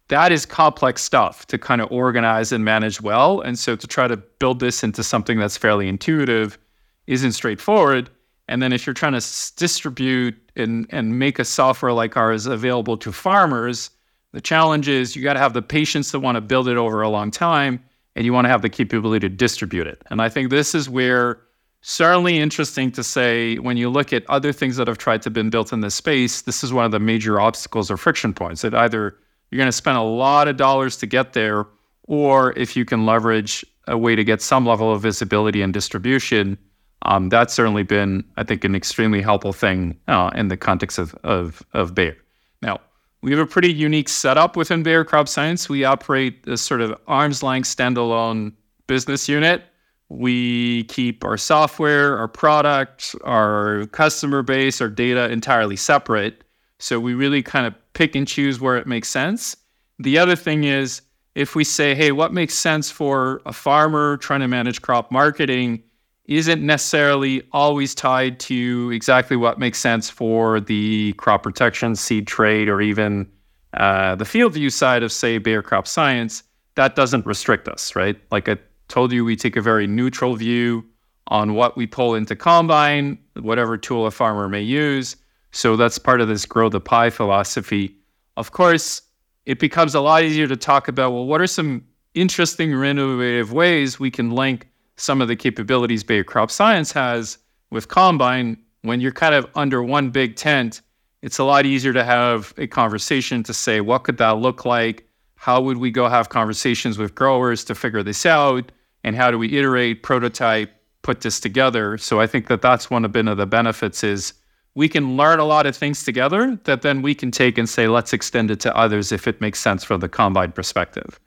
[0.08, 3.40] that is complex stuff to kind of organize and manage well.
[3.40, 6.58] And so to try to build this into something that's fairly intuitive
[7.06, 8.10] isn't straightforward.
[8.48, 12.96] And then if you're trying to distribute and, and make a software like ours available
[12.98, 13.90] to farmers,
[14.32, 17.02] the challenge is you got to have the patience to want to build it over
[17.02, 17.82] a long time
[18.14, 20.02] and you want to have the capability to distribute it.
[20.10, 21.40] And I think this is where
[21.82, 25.50] certainly interesting to say when you look at other things that have tried to been
[25.50, 28.74] built in this space, this is one of the major obstacles or friction points that
[28.74, 29.16] either
[29.50, 31.66] you're going to spend a lot of dollars to get there,
[32.04, 36.58] or if you can leverage a way to get some level of visibility and distribution,
[37.02, 41.14] um, that's certainly been, I think, an extremely helpful thing uh, in the context of,
[41.22, 42.16] of, of Bayer.
[42.62, 42.80] Now,
[43.22, 45.68] we have a pretty unique setup within Bayer Crop Science.
[45.68, 48.52] We operate this sort of arm's length standalone
[48.86, 49.64] business unit.
[50.08, 56.44] We keep our software, our product, our customer base, our data entirely separate.
[56.78, 59.56] So we really kind of pick and choose where it makes sense.
[59.98, 61.02] The other thing is
[61.34, 65.82] if we say, hey, what makes sense for a farmer trying to manage crop marketing
[66.26, 72.68] isn't necessarily always tied to exactly what makes sense for the crop protection, seed trade,
[72.68, 73.30] or even
[73.74, 76.42] uh, the FieldView side of, say, Bayer crop science.
[76.74, 78.16] That doesn't restrict us, right?
[78.30, 78.56] Like I
[78.88, 80.84] told you, we take a very neutral view
[81.28, 85.16] on what we pull into Combyne, whatever tool a farmer may use.
[85.52, 87.96] So that's part of this grow the pie philosophy.
[88.36, 89.02] Of course,
[89.46, 91.84] it becomes a lot easier to talk about well, what are some
[92.14, 97.38] interesting or innovative ways we can link some of the capabilities Bayer Crop Science has
[97.70, 100.80] with Combyne when you're kind of under one big tent.
[101.22, 105.08] It's a lot easier to have a conversation to say, what could that look like?
[105.34, 108.72] How would we go have conversations with growers to figure this out?
[109.04, 110.70] And how do we iterate, prototype,
[111.02, 111.98] put this together?
[111.98, 114.34] So I think that that's one of of the benefits is
[114.74, 117.88] we can learn a lot of things together that then we can take and say,
[117.88, 121.18] let's extend it to others if it makes sense from the Combyne perspective.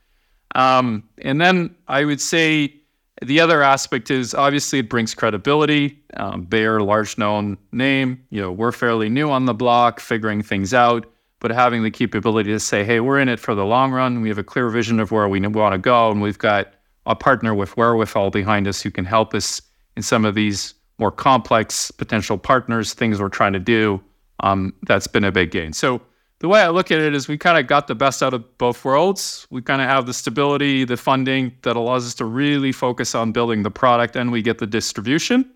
[0.56, 2.79] Um, and then I would say
[3.22, 6.00] the other aspect is obviously it brings credibility.
[6.16, 8.24] Um, large known name.
[8.30, 11.06] You know, we're fairly new on the block, figuring things out,
[11.40, 14.22] but having the capability to say, hey, we're in it for the long run.
[14.22, 16.74] We have a clear vision of where we want to go, and we've got
[17.06, 19.62] a partner with wherewithal behind us who can help us
[19.98, 24.02] in some of these more complex potential partners, things we're trying to do.
[24.42, 25.74] Um, that's been a big gain.
[25.74, 26.02] So
[26.40, 28.58] the way I look at it is we kind of got the best out of
[28.58, 29.46] both worlds.
[29.50, 33.34] We kind of have the stability, the funding that allows us to really focus on
[33.34, 35.50] building the product and we get the distribution.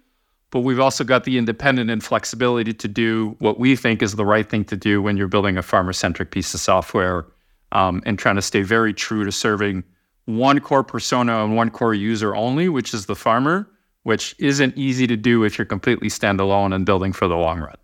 [0.51, 4.25] But we've also got the independent and flexibility to do what we think is the
[4.25, 7.25] right thing to do when you're building a farmer centric piece of software
[7.71, 9.83] um, and trying to stay very true to serving
[10.25, 13.67] one core persona and one core user only, which is the farmer,
[14.03, 17.75] which isn't easy to do if you're completely standalone and building for the long run.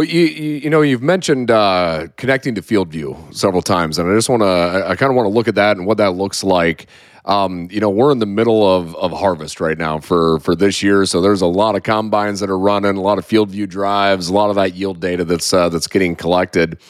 [0.00, 4.14] Well, you, you, you know you've mentioned uh, connecting to FieldView several times, and I
[4.14, 6.42] just want to I, kind of want to look at that and what that looks
[6.42, 6.86] like.
[7.26, 10.82] Um, you know, we're in the middle of, of harvest right now for for this
[10.82, 14.28] year, so there's a lot of combines that are running, a lot of FieldView drives,
[14.28, 16.80] a lot of that yield data that's uh, that's getting collected.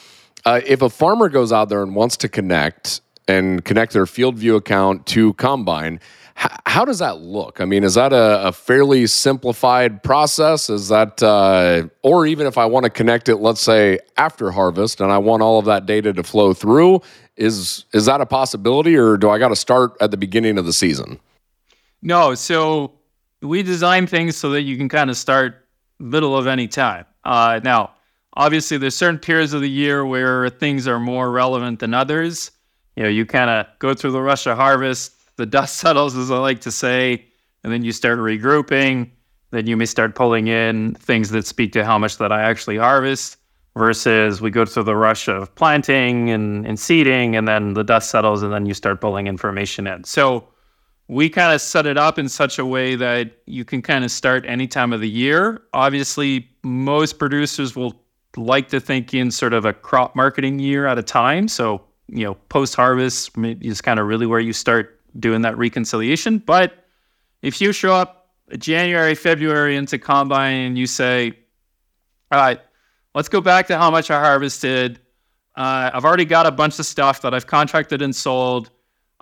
[0.45, 4.55] Uh, if a farmer goes out there and wants to connect and connect their FieldView
[4.55, 5.99] account to Combyne,
[6.67, 7.61] how does that look?
[7.61, 10.71] I mean, is that a, a fairly simplified process?
[10.71, 15.01] Is that, uh, or even if I want to connect it, let's say after harvest,
[15.01, 17.03] and I want all of that data to flow through,
[17.37, 20.65] is is that a possibility, or do I got to start at the beginning of
[20.65, 21.21] the season?
[22.03, 22.93] No, so
[23.43, 25.67] we design things so that you can kind of start
[25.99, 27.05] middle of any time.
[27.25, 27.91] Uh, now,
[28.35, 32.51] obviously, there's certain periods of the year where things are more relevant than others.
[32.97, 36.31] You know, you kind of go through the rush of harvest the dust settles, as
[36.31, 37.25] I like to say,
[37.65, 39.11] and then you start regrouping.
[39.51, 42.77] Then you may start pulling in things that speak to how much that I actually
[42.77, 43.37] harvest
[43.77, 48.11] versus we go through the rush of planting and, and seeding, and then the dust
[48.11, 50.05] settles, and then you start pulling information in.
[50.05, 50.47] So
[51.09, 54.13] we kind of set it up in such a way that you can kind of
[54.13, 55.61] start any time of the year.
[55.73, 58.01] Obviously, most producers will
[58.37, 61.49] like to think in sort of a crop marketing year at a time.
[61.49, 66.39] So you know, post harvest is kind of really where you start doing that reconciliation.
[66.39, 66.85] But
[67.43, 71.33] if you show up January, February into Combyne and you say,
[72.31, 72.61] all right,
[73.15, 75.01] let's go back to how much I harvested.
[75.57, 78.71] Uh, I've already got a bunch of stuff that I've contracted and sold.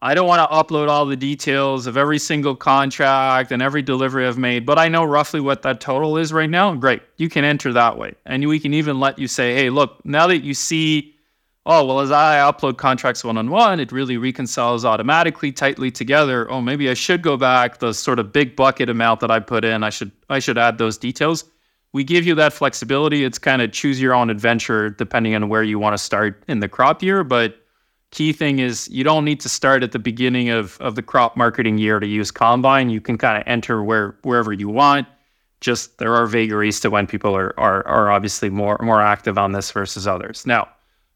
[0.01, 4.27] I don't want to upload all the details of every single contract and every delivery
[4.27, 6.75] I've made, but I know roughly what that total is right now.
[6.75, 7.03] Great.
[7.17, 8.15] You can enter that way.
[8.25, 11.17] And we can even let you say, hey, look, now that you see
[11.69, 16.51] oh, well, as I upload contracts one on one, it really reconciles automatically, tightly together.
[16.51, 19.65] Oh, maybe I should go back the sort of big bucket amount that I put
[19.65, 19.85] in.
[19.85, 21.45] I should I should add those details.
[21.93, 23.25] We give you that flexibility.
[23.25, 26.61] It's kind of choose your own adventure depending on where you want to start in
[26.61, 27.23] the crop year.
[27.23, 27.57] But
[28.11, 31.37] key thing is you don't need to start at the beginning of, of the crop
[31.37, 32.91] marketing year to use Combyne.
[32.91, 35.07] You can kind of enter where wherever you want.
[35.61, 39.53] Just there are vagaries to when people are are, are obviously more more active on
[39.53, 40.47] this versus others.
[40.47, 40.69] Now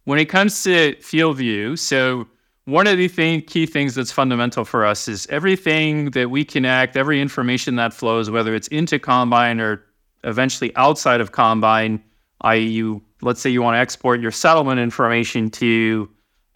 [0.04, 2.26] when it comes to FieldView, so
[2.64, 6.96] one of the thing, key things that's fundamental for us is everything that we connect,
[6.96, 9.84] every information that flows, whether it's into Combyne or
[10.24, 12.00] eventually outside of Combyne,
[12.42, 16.08] i.e., you let's say you want to export your settlement information to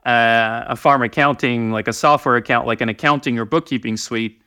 [0.05, 4.41] uh, a farm accounting, like a software account, like an accounting or bookkeeping suite.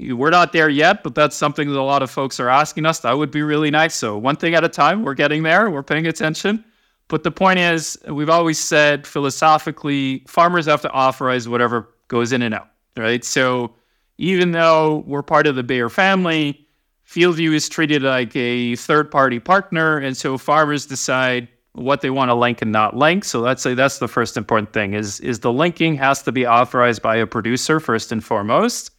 [0.00, 3.00] We're not there yet, but that's something that a lot of folks are asking us.
[3.00, 3.94] That would be really nice.
[3.94, 5.70] So one thing at a time, we're getting there.
[5.70, 6.64] We're paying attention.
[7.08, 12.42] But the point is, we've always said philosophically, farmers have to authorize whatever goes in
[12.42, 13.24] and out, right?
[13.24, 13.74] So
[14.18, 16.66] even though we're part of the Bayer family,
[17.06, 19.98] FieldView is treated like a third party partner.
[19.98, 23.24] And so farmers decide what they want to link and not link.
[23.24, 26.46] So let's say that's the first important thing is, is the linking has to be
[26.46, 28.90] authorized by a producer first and foremost.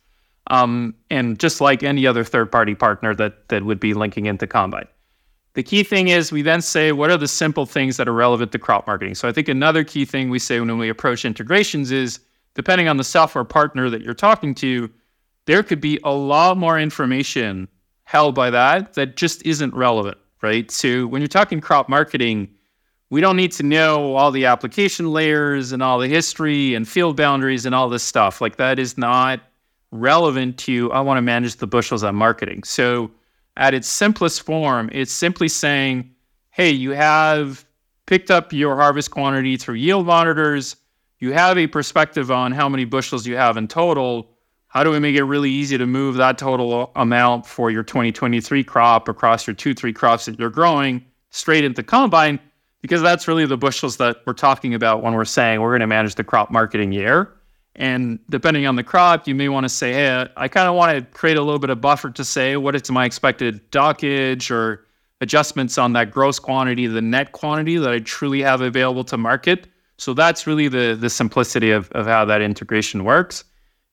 [0.47, 4.45] Um, and just like any other third party partner that, that would be linking into
[4.45, 4.87] Combyne.
[5.55, 8.51] The key thing is we then say, what are the simple things that are relevant
[8.51, 9.15] to crop marketing?
[9.15, 12.19] So I think another key thing we say when we approach integrations is
[12.55, 14.89] depending on the software partner that you're talking to,
[15.45, 17.69] there could be a lot more information
[18.03, 20.69] held by that that just isn't relevant, right?
[20.71, 22.49] So when you're talking crop marketing,
[23.09, 27.15] we don't need to know all the application layers and all the history and field
[27.15, 28.41] boundaries and all this stuff.
[28.41, 29.39] Like that is not
[29.91, 32.63] relevant to I want to manage the bushels I'm marketing.
[32.63, 33.09] So
[33.57, 36.11] at its simplest form, it's simply saying,
[36.51, 37.65] hey, you have
[38.05, 40.75] picked up your harvest quantity through yield monitors.
[41.19, 44.29] You have a perspective on how many bushels you have in total.
[44.67, 48.63] How do we make it really easy to move that total amount for your 2023
[48.63, 52.39] crop across your two, three crops that you're growing straight into Combyne?
[52.81, 55.87] Because that's really the bushels that we're talking about when we're saying we're going to
[55.87, 57.34] manage the crop marketing year.
[57.75, 60.97] And depending on the crop, you may want to say, hey, I kind of want
[60.97, 64.85] to create a little bit of buffer to say what is my expected dockage or
[65.19, 69.67] adjustments on that gross quantity, the net quantity that I truly have available to market.
[69.97, 73.43] So that's really the the simplicity of, of how that integration works.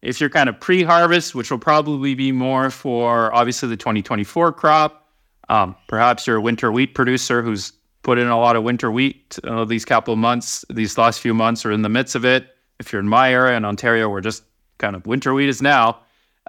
[0.01, 5.09] If you're kind of pre-harvest, which will probably be more for obviously the 2024 crop,
[5.49, 9.38] um, perhaps you're a winter wheat producer who's put in a lot of winter wheat
[9.45, 12.92] uh, these couple months, these last few months, or in the midst of it if
[12.92, 14.44] you're in my area in Ontario, we're just
[14.78, 16.00] kind of winter wheat is now.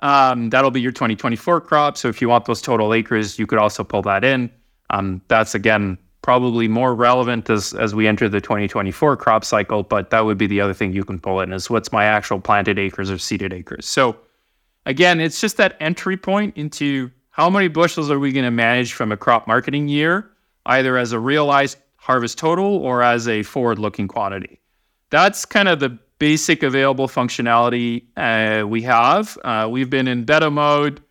[0.02, 1.98] Um, that'll be your 2024 crop.
[1.98, 4.50] So if you want those total acres, you could also pull that in.
[4.90, 9.84] Um, that's again probably more relevant as as we enter the 2024 crop cycle.
[9.84, 12.40] But that would be the other thing you can pull in is what's my actual
[12.40, 13.86] planted acres or seeded acres.
[13.86, 14.18] So
[14.86, 18.94] again, it's just that entry point into how many bushels are we going to manage
[18.94, 20.30] from a crop marketing year,
[20.66, 24.60] either as a realized harvest total or as a forward looking quantity.
[25.10, 29.38] That's kind of the basic available functionality uh, we have.
[29.44, 31.02] Uh, we've been in beta mode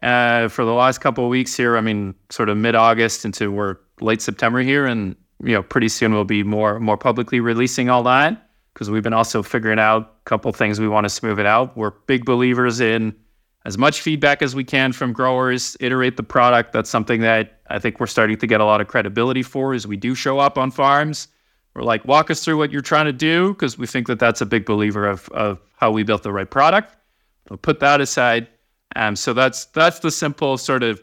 [0.00, 1.76] uh, for the last couple of weeks here.
[1.76, 5.90] I mean, sort of mid August into we're late September here, and you know, pretty
[5.90, 10.04] soon we'll be more more publicly releasing all that because we've been also figuring out
[10.04, 11.76] a couple things we want to smooth it out.
[11.76, 13.14] We're big believers in
[13.66, 16.72] as much feedback as we can from growers, iterate the product.
[16.72, 19.86] That's something that I think we're starting to get a lot of credibility for as
[19.86, 21.28] we do show up on farms
[21.74, 24.40] we're like, walk us through what you're trying to do because we think that that's
[24.40, 26.96] a big believer of, of how we built the right product.
[27.48, 28.48] We'll put that aside.
[28.94, 31.02] Um, so that's that's the simple sort of.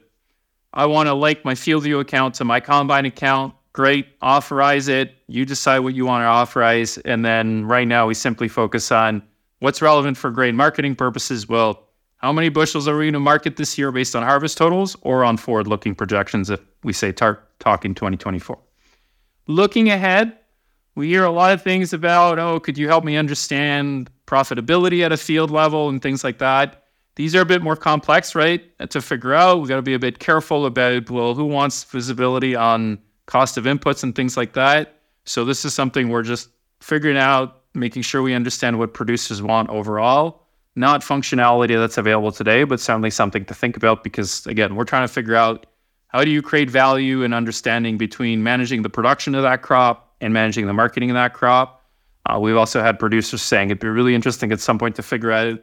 [0.74, 3.56] I want to link my FieldView account to my Combyne account.
[3.74, 5.16] Great, authorize it.
[5.28, 9.24] You decide what you want to authorize, and then right now we simply focus on
[9.60, 11.48] what's relevant for grain marketing purposes.
[11.48, 11.88] Well,
[12.18, 15.24] how many bushels are we going to market this year based on harvest totals or
[15.24, 16.50] on forward-looking projections?
[16.50, 18.60] If we say tar- talking 2024.
[19.48, 20.38] Looking ahead,
[21.00, 25.14] we hear a lot of things about, oh, could you help me understand profitability at
[25.14, 26.84] a field level and things like that.
[27.16, 28.62] These are a bit more complex, right?
[28.90, 32.54] To figure out, we got to be a bit careful about, well, who wants visibility
[32.54, 35.00] on cost of inputs and things like that.
[35.24, 36.50] So this is something we're just
[36.82, 42.66] figuring out making sure we understand what producers want overall, not functionality that's available today,
[42.66, 45.66] but certainly something to think about because, again, we're trying to figure out
[46.08, 50.34] how do you create value and understanding between managing the production of that crop and
[50.34, 51.84] managing the marketing of that crop.
[52.26, 55.32] Uh, we've also had producers saying it'd be really interesting at some point to figure
[55.32, 55.60] out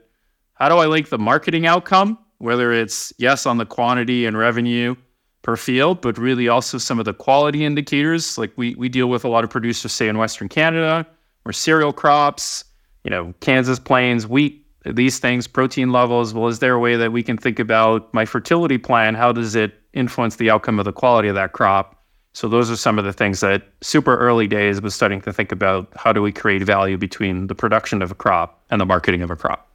[0.54, 4.96] how do I link the marketing outcome, whether it's yes on the quantity and revenue
[5.42, 8.36] per field, but really also some of the quality indicators.
[8.36, 11.06] Like we we deal with a lot of producers, say in Western Canada,
[11.44, 12.64] or cereal crops,
[13.04, 16.34] you know, Kansas plains, wheat, these things, protein levels.
[16.34, 19.14] Well, is there a way that we can think about my fertility plan?
[19.14, 22.02] How does it influence the outcome of the quality of that crop?
[22.36, 25.52] So those are some of the things that super early days was starting to think
[25.52, 29.22] about how do we create value between the production of a crop and the marketing
[29.22, 29.66] of a crop.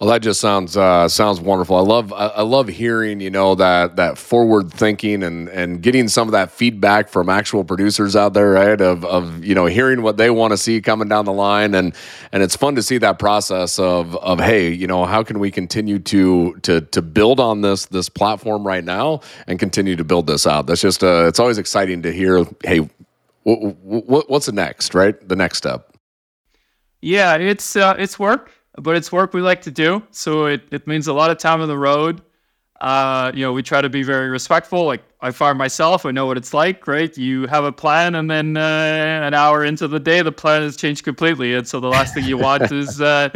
[0.00, 1.74] Well, that just sounds uh, sounds wonderful.
[1.74, 6.28] I love I, love hearing you know that that forward thinking and and getting some
[6.28, 8.80] of that feedback from actual producers out there, right?
[8.80, 11.96] Of of you know hearing what they want to see coming down the line, and
[12.30, 15.50] and it's fun to see that process of of hey, you know, how can we
[15.50, 20.28] continue to to to build on this this platform right now and continue to build
[20.28, 20.68] this out?
[20.68, 22.44] That's just uh, it's always exciting to hear.
[22.62, 22.88] Hey,
[23.44, 24.94] w- w- what's the next?
[24.94, 25.92] Right, the next step.
[27.00, 30.02] Yeah, it's uh, it's work but it's work we like to do.
[30.10, 32.22] So it, it means a lot of time on the road.
[32.80, 34.84] Uh, you know, we try to be very respectful.
[34.84, 37.16] Like I farm myself, I know what it's like, right?
[37.16, 40.76] You have a plan, and then uh, an hour into the day, the plan has
[40.76, 41.54] changed completely.
[41.54, 43.30] And so the last thing you want is uh,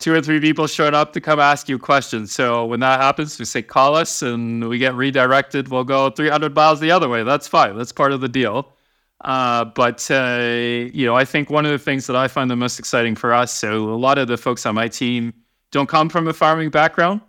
[0.00, 2.32] two or three people showing up to come ask you questions.
[2.32, 5.68] So when that happens, we say, call us and we get redirected.
[5.68, 7.22] We'll go 300 miles the other way.
[7.22, 7.76] That's fine.
[7.76, 8.74] That's part of the deal.
[9.22, 10.38] Uh, but uh,
[10.92, 13.32] you know, I think one of the things that I find the most exciting for
[13.32, 13.52] us.
[13.52, 15.32] So a lot of the folks on my team
[15.70, 17.20] don't come from a farming background,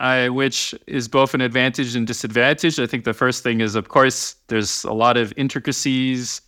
[0.00, 2.78] uh, which is both an advantage and disadvantage.
[2.78, 6.40] I think the first thing is, of course, there's a lot of intricacies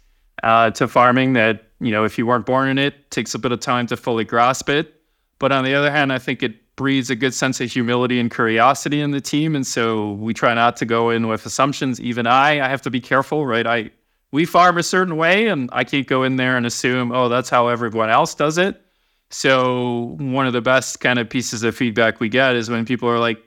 [0.43, 3.53] uh, to farming that you know, if you weren't born in it, takes a bit
[3.53, 4.95] of time to fully grasp it.
[5.39, 8.31] But on the other hand, I think it breeds a good sense of humility and
[8.31, 12.01] curiosity in the team, and so we try not to go in with assumptions.
[12.01, 13.67] Even I, I have to be careful, right?
[13.67, 13.91] I
[14.31, 17.49] we farm a certain way and I can't go in there and assume, oh, that's
[17.49, 18.81] how everyone else does it.
[19.31, 23.09] So one of the best kind of pieces of feedback we get is when people
[23.09, 23.39] are like,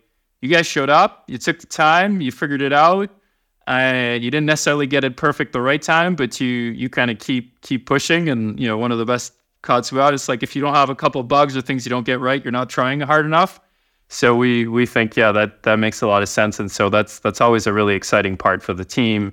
[0.41, 3.09] you guys showed up, you took the time, you figured it out.
[3.67, 7.19] Uh, you didn't necessarily get it perfect the right time, but you you kind of
[7.19, 8.27] keep keep pushing.
[8.27, 10.89] And you know, one of the best cuts about is like if you don't have
[10.89, 13.59] a couple bugs or things you don't get right, you're not trying hard enough.
[14.09, 17.19] So we we think yeah that that makes a lot of sense, and so that's
[17.19, 19.31] that's always a really exciting part for the team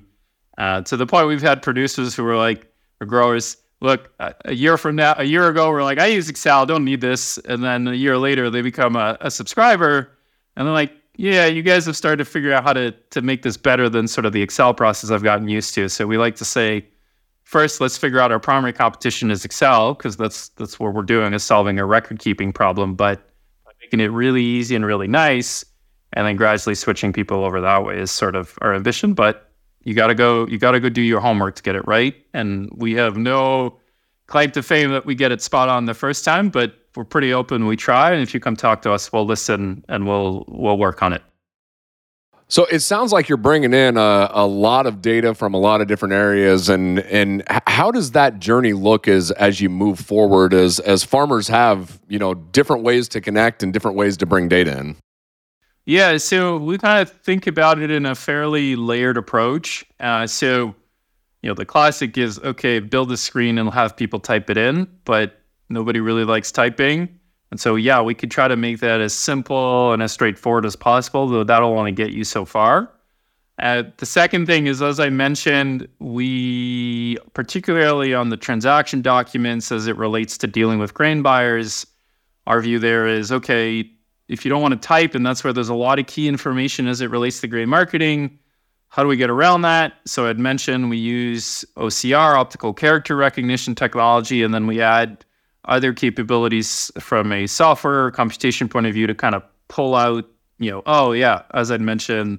[0.59, 4.76] uh, to the point we've had producers who were like, or growers, look, a year
[4.76, 7.38] from now, a year ago, we're like, I use Excel, don't need this.
[7.38, 10.11] And then a year later, they become a, a subscriber.
[10.56, 13.42] And they're like, yeah, you guys have started to figure out how to, to make
[13.42, 15.88] this better than sort of the Excel process I've gotten used to.
[15.88, 16.86] So we like to say,
[17.44, 21.32] first, let's figure out our primary competition is Excel, because that's, that's what we're doing
[21.32, 22.94] is solving a record keeping problem.
[22.94, 23.30] But
[23.80, 25.64] making it really easy and really nice,
[26.14, 29.14] and then gradually switching people over that way is sort of our ambition.
[29.14, 29.47] But
[29.83, 30.47] you got to go.
[30.47, 32.14] You got to go do your homework to get it right.
[32.35, 33.79] And we have no
[34.26, 37.33] claim to fame that we get it spot on the first time, but we're pretty
[37.33, 37.66] open.
[37.66, 41.03] We try, and if you come talk to us, we'll listen and we'll we'll work
[41.03, 41.22] on it.
[42.51, 45.83] So it sounds like you're bringing in a, a lot of data from a lot
[45.83, 50.55] of different areas, and and how does that journey look as as you move forward?
[50.55, 54.49] As as farmers have you know different ways to connect and different ways to bring
[54.49, 54.97] data in.
[55.89, 59.86] Yeah, so we kind of think about it in a fairly layered approach.
[59.99, 60.74] Uh, so,
[61.41, 64.86] you know, the classic is okay, build a screen and have people type it in,
[65.07, 67.09] but nobody really likes typing.
[67.51, 70.76] And so, yeah, we could try to make that as simple and as straightforward as
[70.76, 72.93] possible, though that'll only get you so far.
[73.59, 79.86] Uh, the second thing is, as I mentioned, we, particularly on the transaction documents as
[79.86, 81.86] it relates to dealing with grain buyers,
[82.47, 83.91] our view there is okay,
[84.29, 86.87] if you don't want to type, and that's where there's a lot of key information
[86.87, 88.39] as it relates to grain marketing,
[88.89, 89.95] how do we get around that?
[90.07, 95.24] So I'd mentioned we use OCR, optical character recognition technology, and then we add
[95.66, 100.24] other capabilities from a software computation point of view to kind of pull out,
[100.59, 102.39] you know, oh yeah, as I'd mentioned,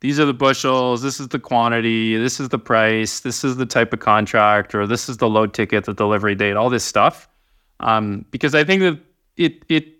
[0.00, 3.66] these are the bushels, this is the quantity, this is the price, this is the
[3.66, 7.28] type of contract, or this is the load ticket, the delivery date, all this stuff.
[7.80, 8.98] Um, because I think that
[9.36, 9.99] it it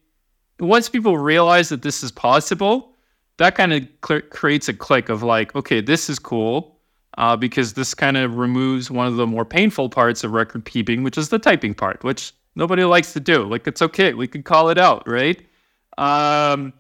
[0.60, 2.92] once people realize that this is possible,
[3.38, 6.76] that kind of cl- creates a click of like, okay, this is cool.
[7.18, 11.02] Uh, because this kind of removes one of the more painful parts of record keeping,
[11.02, 13.42] which is the typing part, which nobody likes to do.
[13.42, 14.14] Like, it's okay.
[14.14, 15.42] We can call it out, right?
[15.98, 16.72] Um,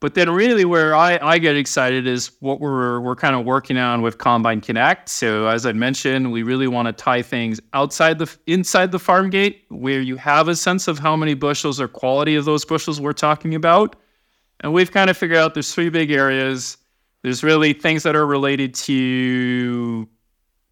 [0.00, 3.76] But then really where I, I get excited is what we're we're kind of working
[3.78, 5.08] on with Combyne Connect.
[5.08, 9.28] So as I mentioned, we really want to tie things outside the inside the farm
[9.28, 13.00] gate where you have a sense of how many bushels or quality of those bushels
[13.00, 13.96] we're talking about.
[14.60, 16.76] And we've kind of figured out there's three big areas.
[17.22, 20.08] There's really things that are related to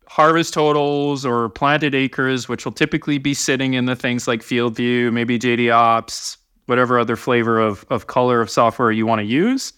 [0.08, 5.12] harvest totals or planted acres, which will typically be sitting in the things like FieldView,
[5.12, 9.72] maybe JD Ops, whatever other flavor of, of color of software you want to use.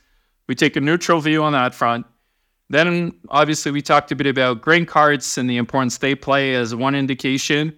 [0.48, 2.06] We take a neutral view on that front.
[2.70, 6.74] Then, obviously, we talked a bit about grain carts and the importance they play as
[6.74, 7.74] one indication.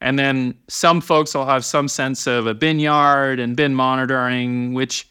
[0.00, 4.72] And then some folks will have some sense of a bin yard and bin monitoring,
[4.72, 5.08] which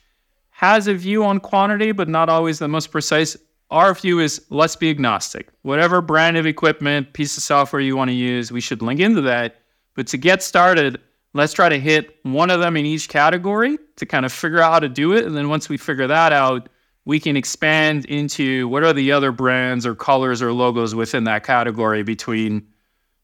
[0.50, 3.38] has a view on quantity, but not always the most precise.
[3.70, 5.50] Our view is let's be agnostic.
[5.62, 9.22] Whatever brand of equipment, piece of software you want to use, we should link into
[9.22, 9.62] that.
[9.94, 11.00] But to get started,
[11.34, 14.74] Let's try to hit one of them in each category to kind of figure out
[14.74, 15.26] how to do it.
[15.26, 16.70] And then once we figure that out,
[17.06, 21.44] we can expand into what are the other brands or colors or logos within that
[21.44, 22.68] category between,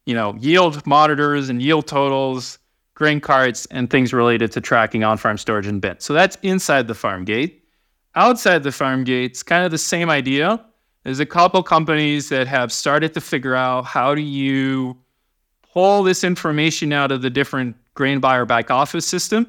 [0.06, 2.60] you know, yield monitors and yield totals,
[2.93, 5.99] grain carts, and things related to tracking on-farm storage and bin.
[5.99, 7.64] So that's inside the farm gate.
[8.16, 10.64] Outside the farm gate, it's kind of the same idea.
[11.03, 14.97] There's a couple companies that have started to figure out how do you
[15.76, 19.45] pull this information out of the different grain buyer back office system.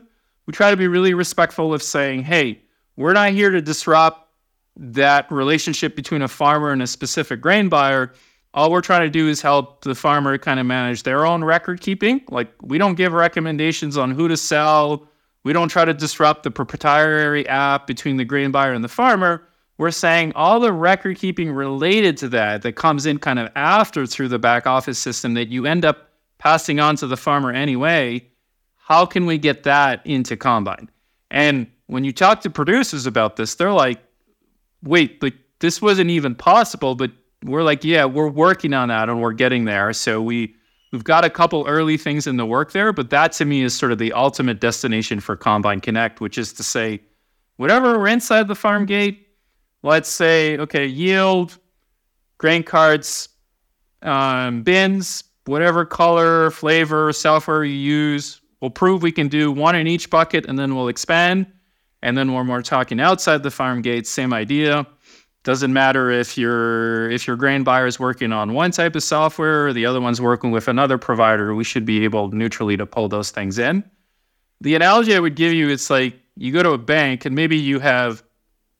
[0.47, 2.61] We try to be really respectful of saying, hey,
[2.97, 4.29] we're not here to disrupt
[4.77, 8.13] that relationship between a farmer and a specific grain buyer.
[8.55, 11.81] All we're trying to do is help the farmer kind of manage their own record
[11.81, 12.23] keeping.
[12.29, 15.07] Like, we don't give recommendations on who to sell.
[15.45, 19.47] We don't try to disrupt the proprietary app between the grain buyer and the farmer.
[19.79, 24.07] We're saying all the record keeping related to that, that comes in kind of after
[24.07, 26.07] through the back office system that you end up
[26.47, 28.25] passing on to the farmer anyway.
[28.77, 30.87] How can we get that into Combyne?
[31.29, 33.99] And when you talk to producers about this, they're like,
[34.85, 37.11] wait, like this wasn't even possible, but
[37.43, 39.93] we're like, yeah, we're working on that and we're getting there.
[39.93, 40.55] So we
[40.93, 43.75] we've got a couple early things in the work there, but that to me is
[43.75, 47.01] sort of the ultimate destination for Combyne Connect, which is to say,
[47.57, 49.27] whatever we're inside the farm gate,
[49.83, 51.59] let's say, okay, yield,
[52.39, 53.31] grain carts,
[54.03, 59.87] um, bins, whatever color, flavor, software you use, we'll prove we can do one in
[59.87, 61.47] each bucket and then we'll expand.
[62.03, 64.87] And then when we're talking outside the farm gate, same idea.
[65.45, 69.69] Doesn't matter if your if your grain buyer is working on one type of software
[69.69, 73.09] or the other one's working with another provider, we should be able neutrally to pull
[73.09, 73.85] those things in.
[74.61, 77.57] The analogy I would give you it's like you go to a bank and maybe
[77.57, 78.25] you have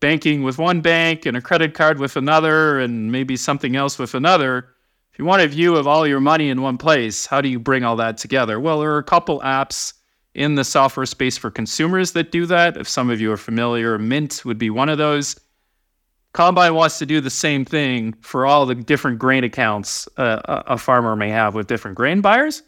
[0.01, 4.15] banking with one bank and a credit card with another and maybe something else with
[4.15, 4.69] another
[5.17, 7.59] if you want a view of all your money in one place, how do you
[7.59, 8.61] bring all that together?
[8.61, 9.95] Well, there are a couple apps
[10.35, 12.77] in the software space for consumers that do that.
[12.77, 15.41] If some of you are familiar, Mint would be one of those.
[16.35, 20.77] Combyne wants to do the same thing for all the different grain accounts uh, a
[20.77, 22.63] farmer may have with different grain buyers.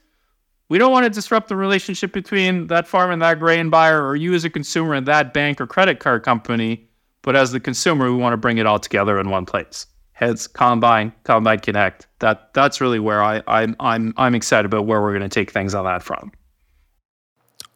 [0.71, 4.17] We don't want to disrupt the relationship between that farm and that grain buyer, or
[4.17, 6.89] you as a consumer and that bank or credit card company.
[7.21, 9.85] But as the consumer, we want to bring it all together in one place
[10.19, 12.09] heads Combyne Combyne Connect.
[12.19, 15.53] That that's really where i i'm i'm, I'm excited about where we're going to take
[15.53, 16.33] things on that from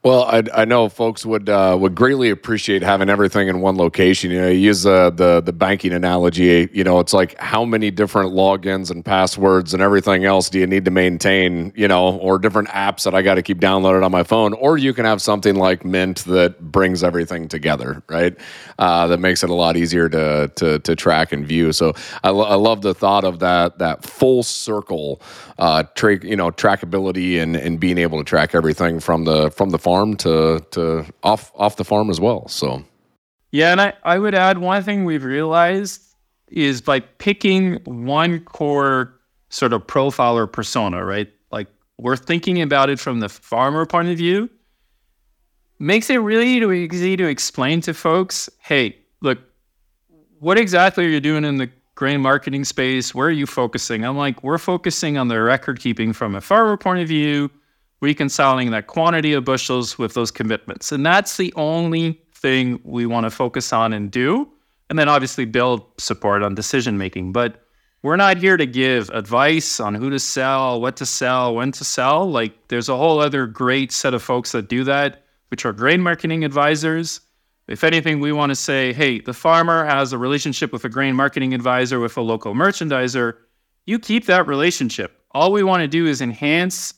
[0.05, 4.33] well, I, I know folks would uh, would greatly appreciate having everything in one location.
[4.33, 6.69] You know, you use uh, the the banking analogy.
[6.73, 10.67] You know, it's like how many different logins and passwords and everything else do you
[10.67, 11.73] need to maintain?
[11.77, 14.55] You know, or different apps that I got to keep downloaded on my phone.
[14.55, 18.37] Or you can have something like Mint that brings everything together, right?
[18.81, 21.71] Uh, that makes it a lot easier to to to track and view.
[21.73, 21.93] So
[22.25, 25.23] I, lo- I love the thought of that that full circle,
[25.61, 29.71] uh, tra- you know, trackability and and being able to track everything from the from
[29.71, 32.49] the farm farm to to off off the farm as well.
[32.49, 32.83] So
[33.51, 36.01] yeah, and I, I would add one thing we've realized
[36.49, 39.13] is by picking one core
[39.51, 41.31] sort of profile or persona, right?
[41.51, 41.69] Like
[41.99, 44.49] we're thinking about it from the farmer point of view,
[45.79, 46.49] makes it really
[46.87, 49.39] easy to explain to folks, hey, look,
[50.41, 53.15] what exactly are you doing in the grain marketing space?
[53.15, 54.05] Where are you focusing?
[54.05, 57.51] I'm like, we're focusing on the record keeping from a farmer point of view
[58.03, 60.93] reconciling that quantity of bushels with those commitments.
[60.93, 64.51] And that's the only thing we want to focus on and do.
[64.91, 67.33] And then obviously build support on decision making.
[67.33, 67.65] But
[68.03, 71.85] we're not here to give advice on who to sell, what to sell, when to
[71.85, 72.29] sell.
[72.29, 76.01] Like there's a whole other great set of folks that do that, which are grain
[76.03, 77.21] marketing advisors.
[77.69, 81.15] If anything, we want to say, hey, the farmer has a relationship with a grain
[81.15, 83.37] marketing advisor, with a local merchandiser.
[83.87, 85.17] You keep that relationship.
[85.31, 86.93] All we want to do is enhance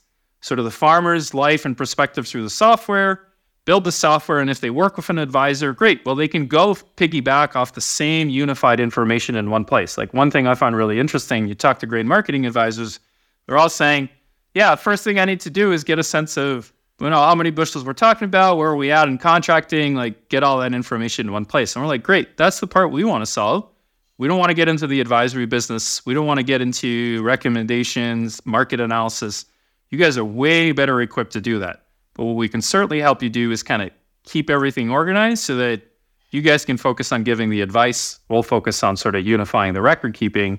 [0.44, 3.28] sort of the farmer's life and perspective through the software.
[3.64, 4.40] build the software.
[4.40, 6.04] And if they work with an advisor, great.
[6.04, 9.96] Well, they can go piggyback off the same unified information in one place.
[9.96, 13.00] Like one thing I find really interesting, you talk to great marketing advisors,
[13.46, 14.10] they're all saying,
[14.52, 17.34] yeah, first thing I need to do is get a sense of you know how
[17.34, 20.74] many bushels we're talking about, where are we at in contracting, like get all that
[20.74, 21.74] information in one place.
[21.74, 23.66] And we're like, great, that's the part we want to solve.
[24.18, 26.04] We don't want to get into the advisory business.
[26.04, 29.46] We don't want to get into recommendations, market analysis.
[29.90, 31.84] You guys are way better equipped to do that.
[32.14, 33.90] But what we can certainly help you do is kind of
[34.24, 35.82] keep everything organized so that
[36.30, 38.18] you guys can focus on giving the advice.
[38.28, 40.58] We'll focus on sort of unifying the record keeping.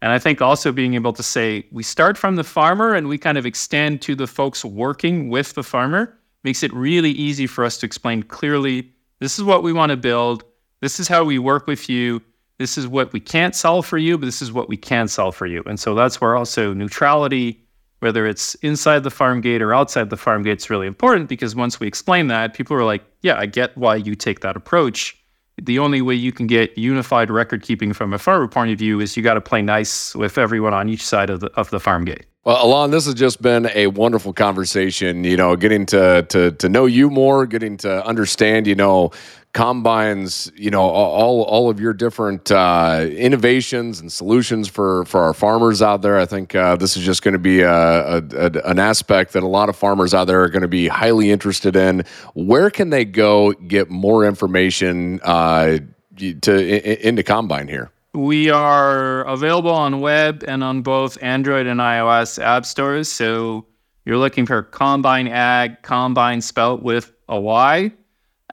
[0.00, 3.18] And I think also being able to say, we start from the farmer and we
[3.18, 7.64] kind of extend to the folks working with the farmer makes it really easy for
[7.64, 10.42] us to explain clearly this is what we want to build.
[10.80, 12.20] This is how we work with you.
[12.58, 15.36] This is what we can't solve for you, but this is what we can solve
[15.36, 15.62] for you.
[15.66, 17.61] And so that's where also neutrality
[18.02, 21.54] whether it's inside the farm gate or outside the farm gate is really important because
[21.54, 25.16] once we explain that, people are like, yeah, I get why you take that approach.
[25.62, 28.98] The only way you can get unified record keeping from a farmer point of view
[28.98, 31.78] is you got to play nice with everyone on each side of the of the
[31.78, 32.26] farm gate.
[32.44, 35.22] Well, Alain, this has just been a wonderful conversation.
[35.22, 39.12] You know, getting to to to know you more, getting to understand, you know,
[39.54, 45.34] Combyne's, you know, all all of your different uh, innovations and solutions for for our
[45.34, 46.18] farmers out there.
[46.18, 49.42] I think uh, this is just going to be a, a, a, an aspect that
[49.42, 52.04] a lot of farmers out there are going to be highly interested in.
[52.32, 55.78] Where can they go get more information uh,
[56.16, 57.90] to into Combyne here?
[58.14, 63.10] We are available on web and on both Android and iOS app stores.
[63.10, 63.66] So
[64.06, 67.92] you're looking for Combyne Ag, Combine spelt with a Y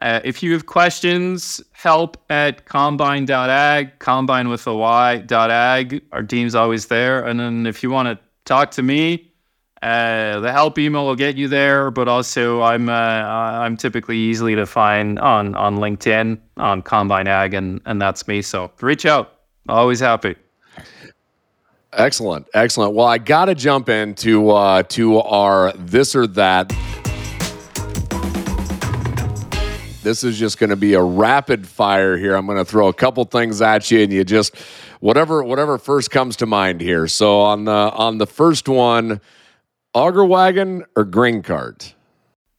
[0.01, 6.01] uh, if you have questions, help at combyne.ag, combine with a y.ag.
[6.11, 7.25] Our team's always there.
[7.25, 9.29] And then if you want to talk to me,
[9.81, 11.91] uh, the help email will get you there.
[11.91, 17.53] But also, I'm uh, I'm typically easily to find on on LinkedIn on Combyne Ag,
[17.53, 18.41] and and that's me.
[18.41, 19.39] So reach out.
[19.69, 20.35] Always happy.
[21.93, 22.93] Excellent, excellent.
[22.93, 26.71] Well, I got to jump into uh, to our this or that.
[30.01, 32.35] This is just going to be a rapid fire here.
[32.35, 34.55] I'm going to throw a couple things at you, and you just
[35.01, 37.07] whatever whatever first comes to mind here.
[37.07, 39.19] So on the on the first one,
[39.93, 41.93] auger wagon or grain cart.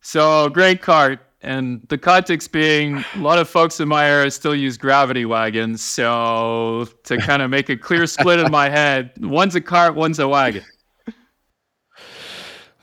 [0.03, 4.55] So grain cart, and the context being a lot of folks in my area still
[4.55, 5.83] use gravity wagons.
[5.83, 10.19] So to kind of make a clear split in my head, one's a cart, one's
[10.19, 10.63] a wagon.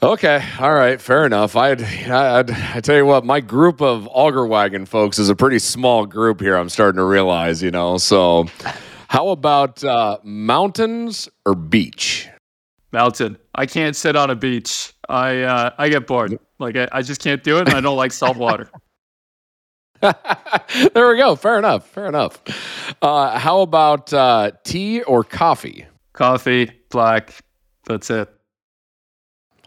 [0.02, 1.56] Okay, all right, fair enough.
[1.56, 5.58] I'd, I'd, I tell you what, my group of auger wagon folks is a pretty
[5.58, 6.56] small group here.
[6.56, 7.98] I'm starting to realize, you know.
[7.98, 8.46] So,
[9.08, 12.28] how about uh, mountains or beach?
[12.92, 13.38] Mountain.
[13.56, 14.94] I can't sit on a beach.
[15.10, 16.38] I uh, I get bored.
[16.60, 18.70] Like I, I just can't do it, and I don't like salt water.
[20.02, 21.36] there we go.
[21.36, 21.88] Fair enough.
[21.88, 22.40] Fair enough.
[23.02, 25.88] Uh, how about uh, tea or coffee?
[26.14, 27.34] Coffee, black.
[27.86, 28.30] That's it.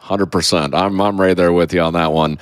[0.00, 0.74] Hundred percent.
[0.74, 2.38] I'm I'm right there with you on that one.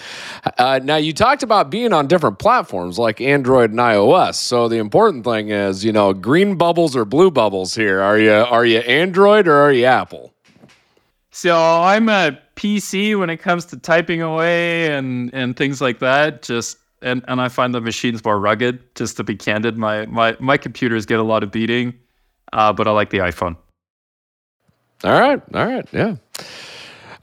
[0.58, 4.36] Uh, now you talked about being on different platforms like Android and iOS.
[4.36, 8.00] So the important thing is, you know, green bubbles or blue bubbles here.
[8.00, 10.32] Are you are you Android or are you Apple?
[11.32, 16.42] So I'm a PC when it comes to typing away and and things like that.
[16.42, 18.78] Just and and I find the machines more rugged.
[18.94, 21.92] Just to be candid, my my my computers get a lot of beating,
[22.52, 23.56] uh, but I like the iPhone.
[25.02, 26.16] All right, all right, yeah.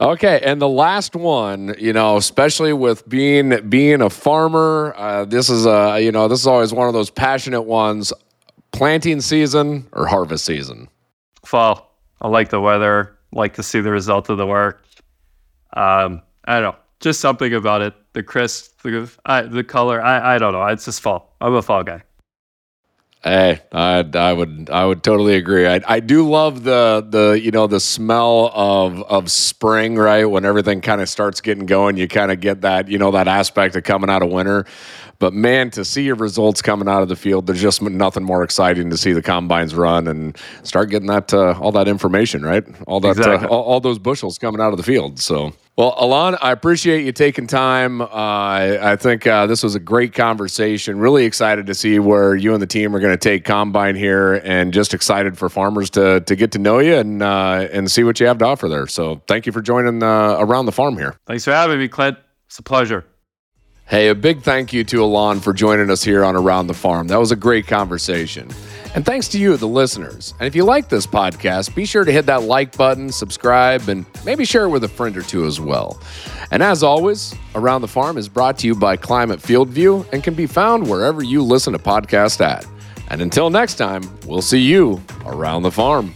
[0.00, 5.48] Okay, and the last one, you know, especially with being being a farmer, uh, this
[5.48, 8.12] is a you know this is always one of those passionate ones.
[8.72, 10.88] Planting season or harvest season?
[11.46, 11.96] Fall.
[12.20, 13.16] I like the weather.
[13.32, 14.84] Like to see the result of the work.
[15.72, 17.94] Um, I don't know, just something about it.
[18.12, 19.10] The crisp, the
[19.50, 20.02] the color.
[20.02, 20.62] I I don't know.
[20.66, 21.34] It's just fall.
[21.40, 22.02] I'm a fall guy.
[23.26, 25.66] Hey, I, I would I would totally agree.
[25.66, 30.26] I, I do love the the you know the smell of of spring, right?
[30.26, 33.26] When everything kind of starts getting going, you kind of get that you know that
[33.26, 34.64] aspect of coming out of winter.
[35.18, 38.44] But man, to see your results coming out of the field, there's just nothing more
[38.44, 42.64] exciting to see the combines run and start getting that uh, all that information, right?
[42.86, 43.48] All that uh, exactly.
[43.48, 45.18] uh, all, all, those bushels coming out of the field.
[45.18, 48.00] So, well, Alain, I appreciate you taking time.
[48.00, 50.98] Uh, I, I, think uh, this was a great conversation.
[50.98, 54.34] Really excited to see where you and the team are going to take Combyne here,
[54.34, 58.04] and just excited for farmers to to get to know you and uh, and see
[58.04, 58.86] what you have to offer there.
[58.86, 61.14] So, thank you for joining around the farm here.
[61.26, 62.16] Thanks for having me, Clint.
[62.46, 63.04] It's a pleasure.
[63.88, 67.06] Hey, a big thank you to Alain for joining us here on Around the Farm.
[67.06, 68.50] That was a great conversation.
[68.96, 70.32] And thanks to you, the listeners.
[70.40, 74.06] And if you like this podcast, be sure to hit that like button, subscribe, and
[74.24, 76.00] maybe share it with a friend or two as well.
[76.50, 80.32] And as always, Around the Farm is brought to you by Climate FieldView and can
[80.32, 82.66] be found wherever you listen to podcasts at.
[83.08, 86.14] And until next time, we'll see you around the farm.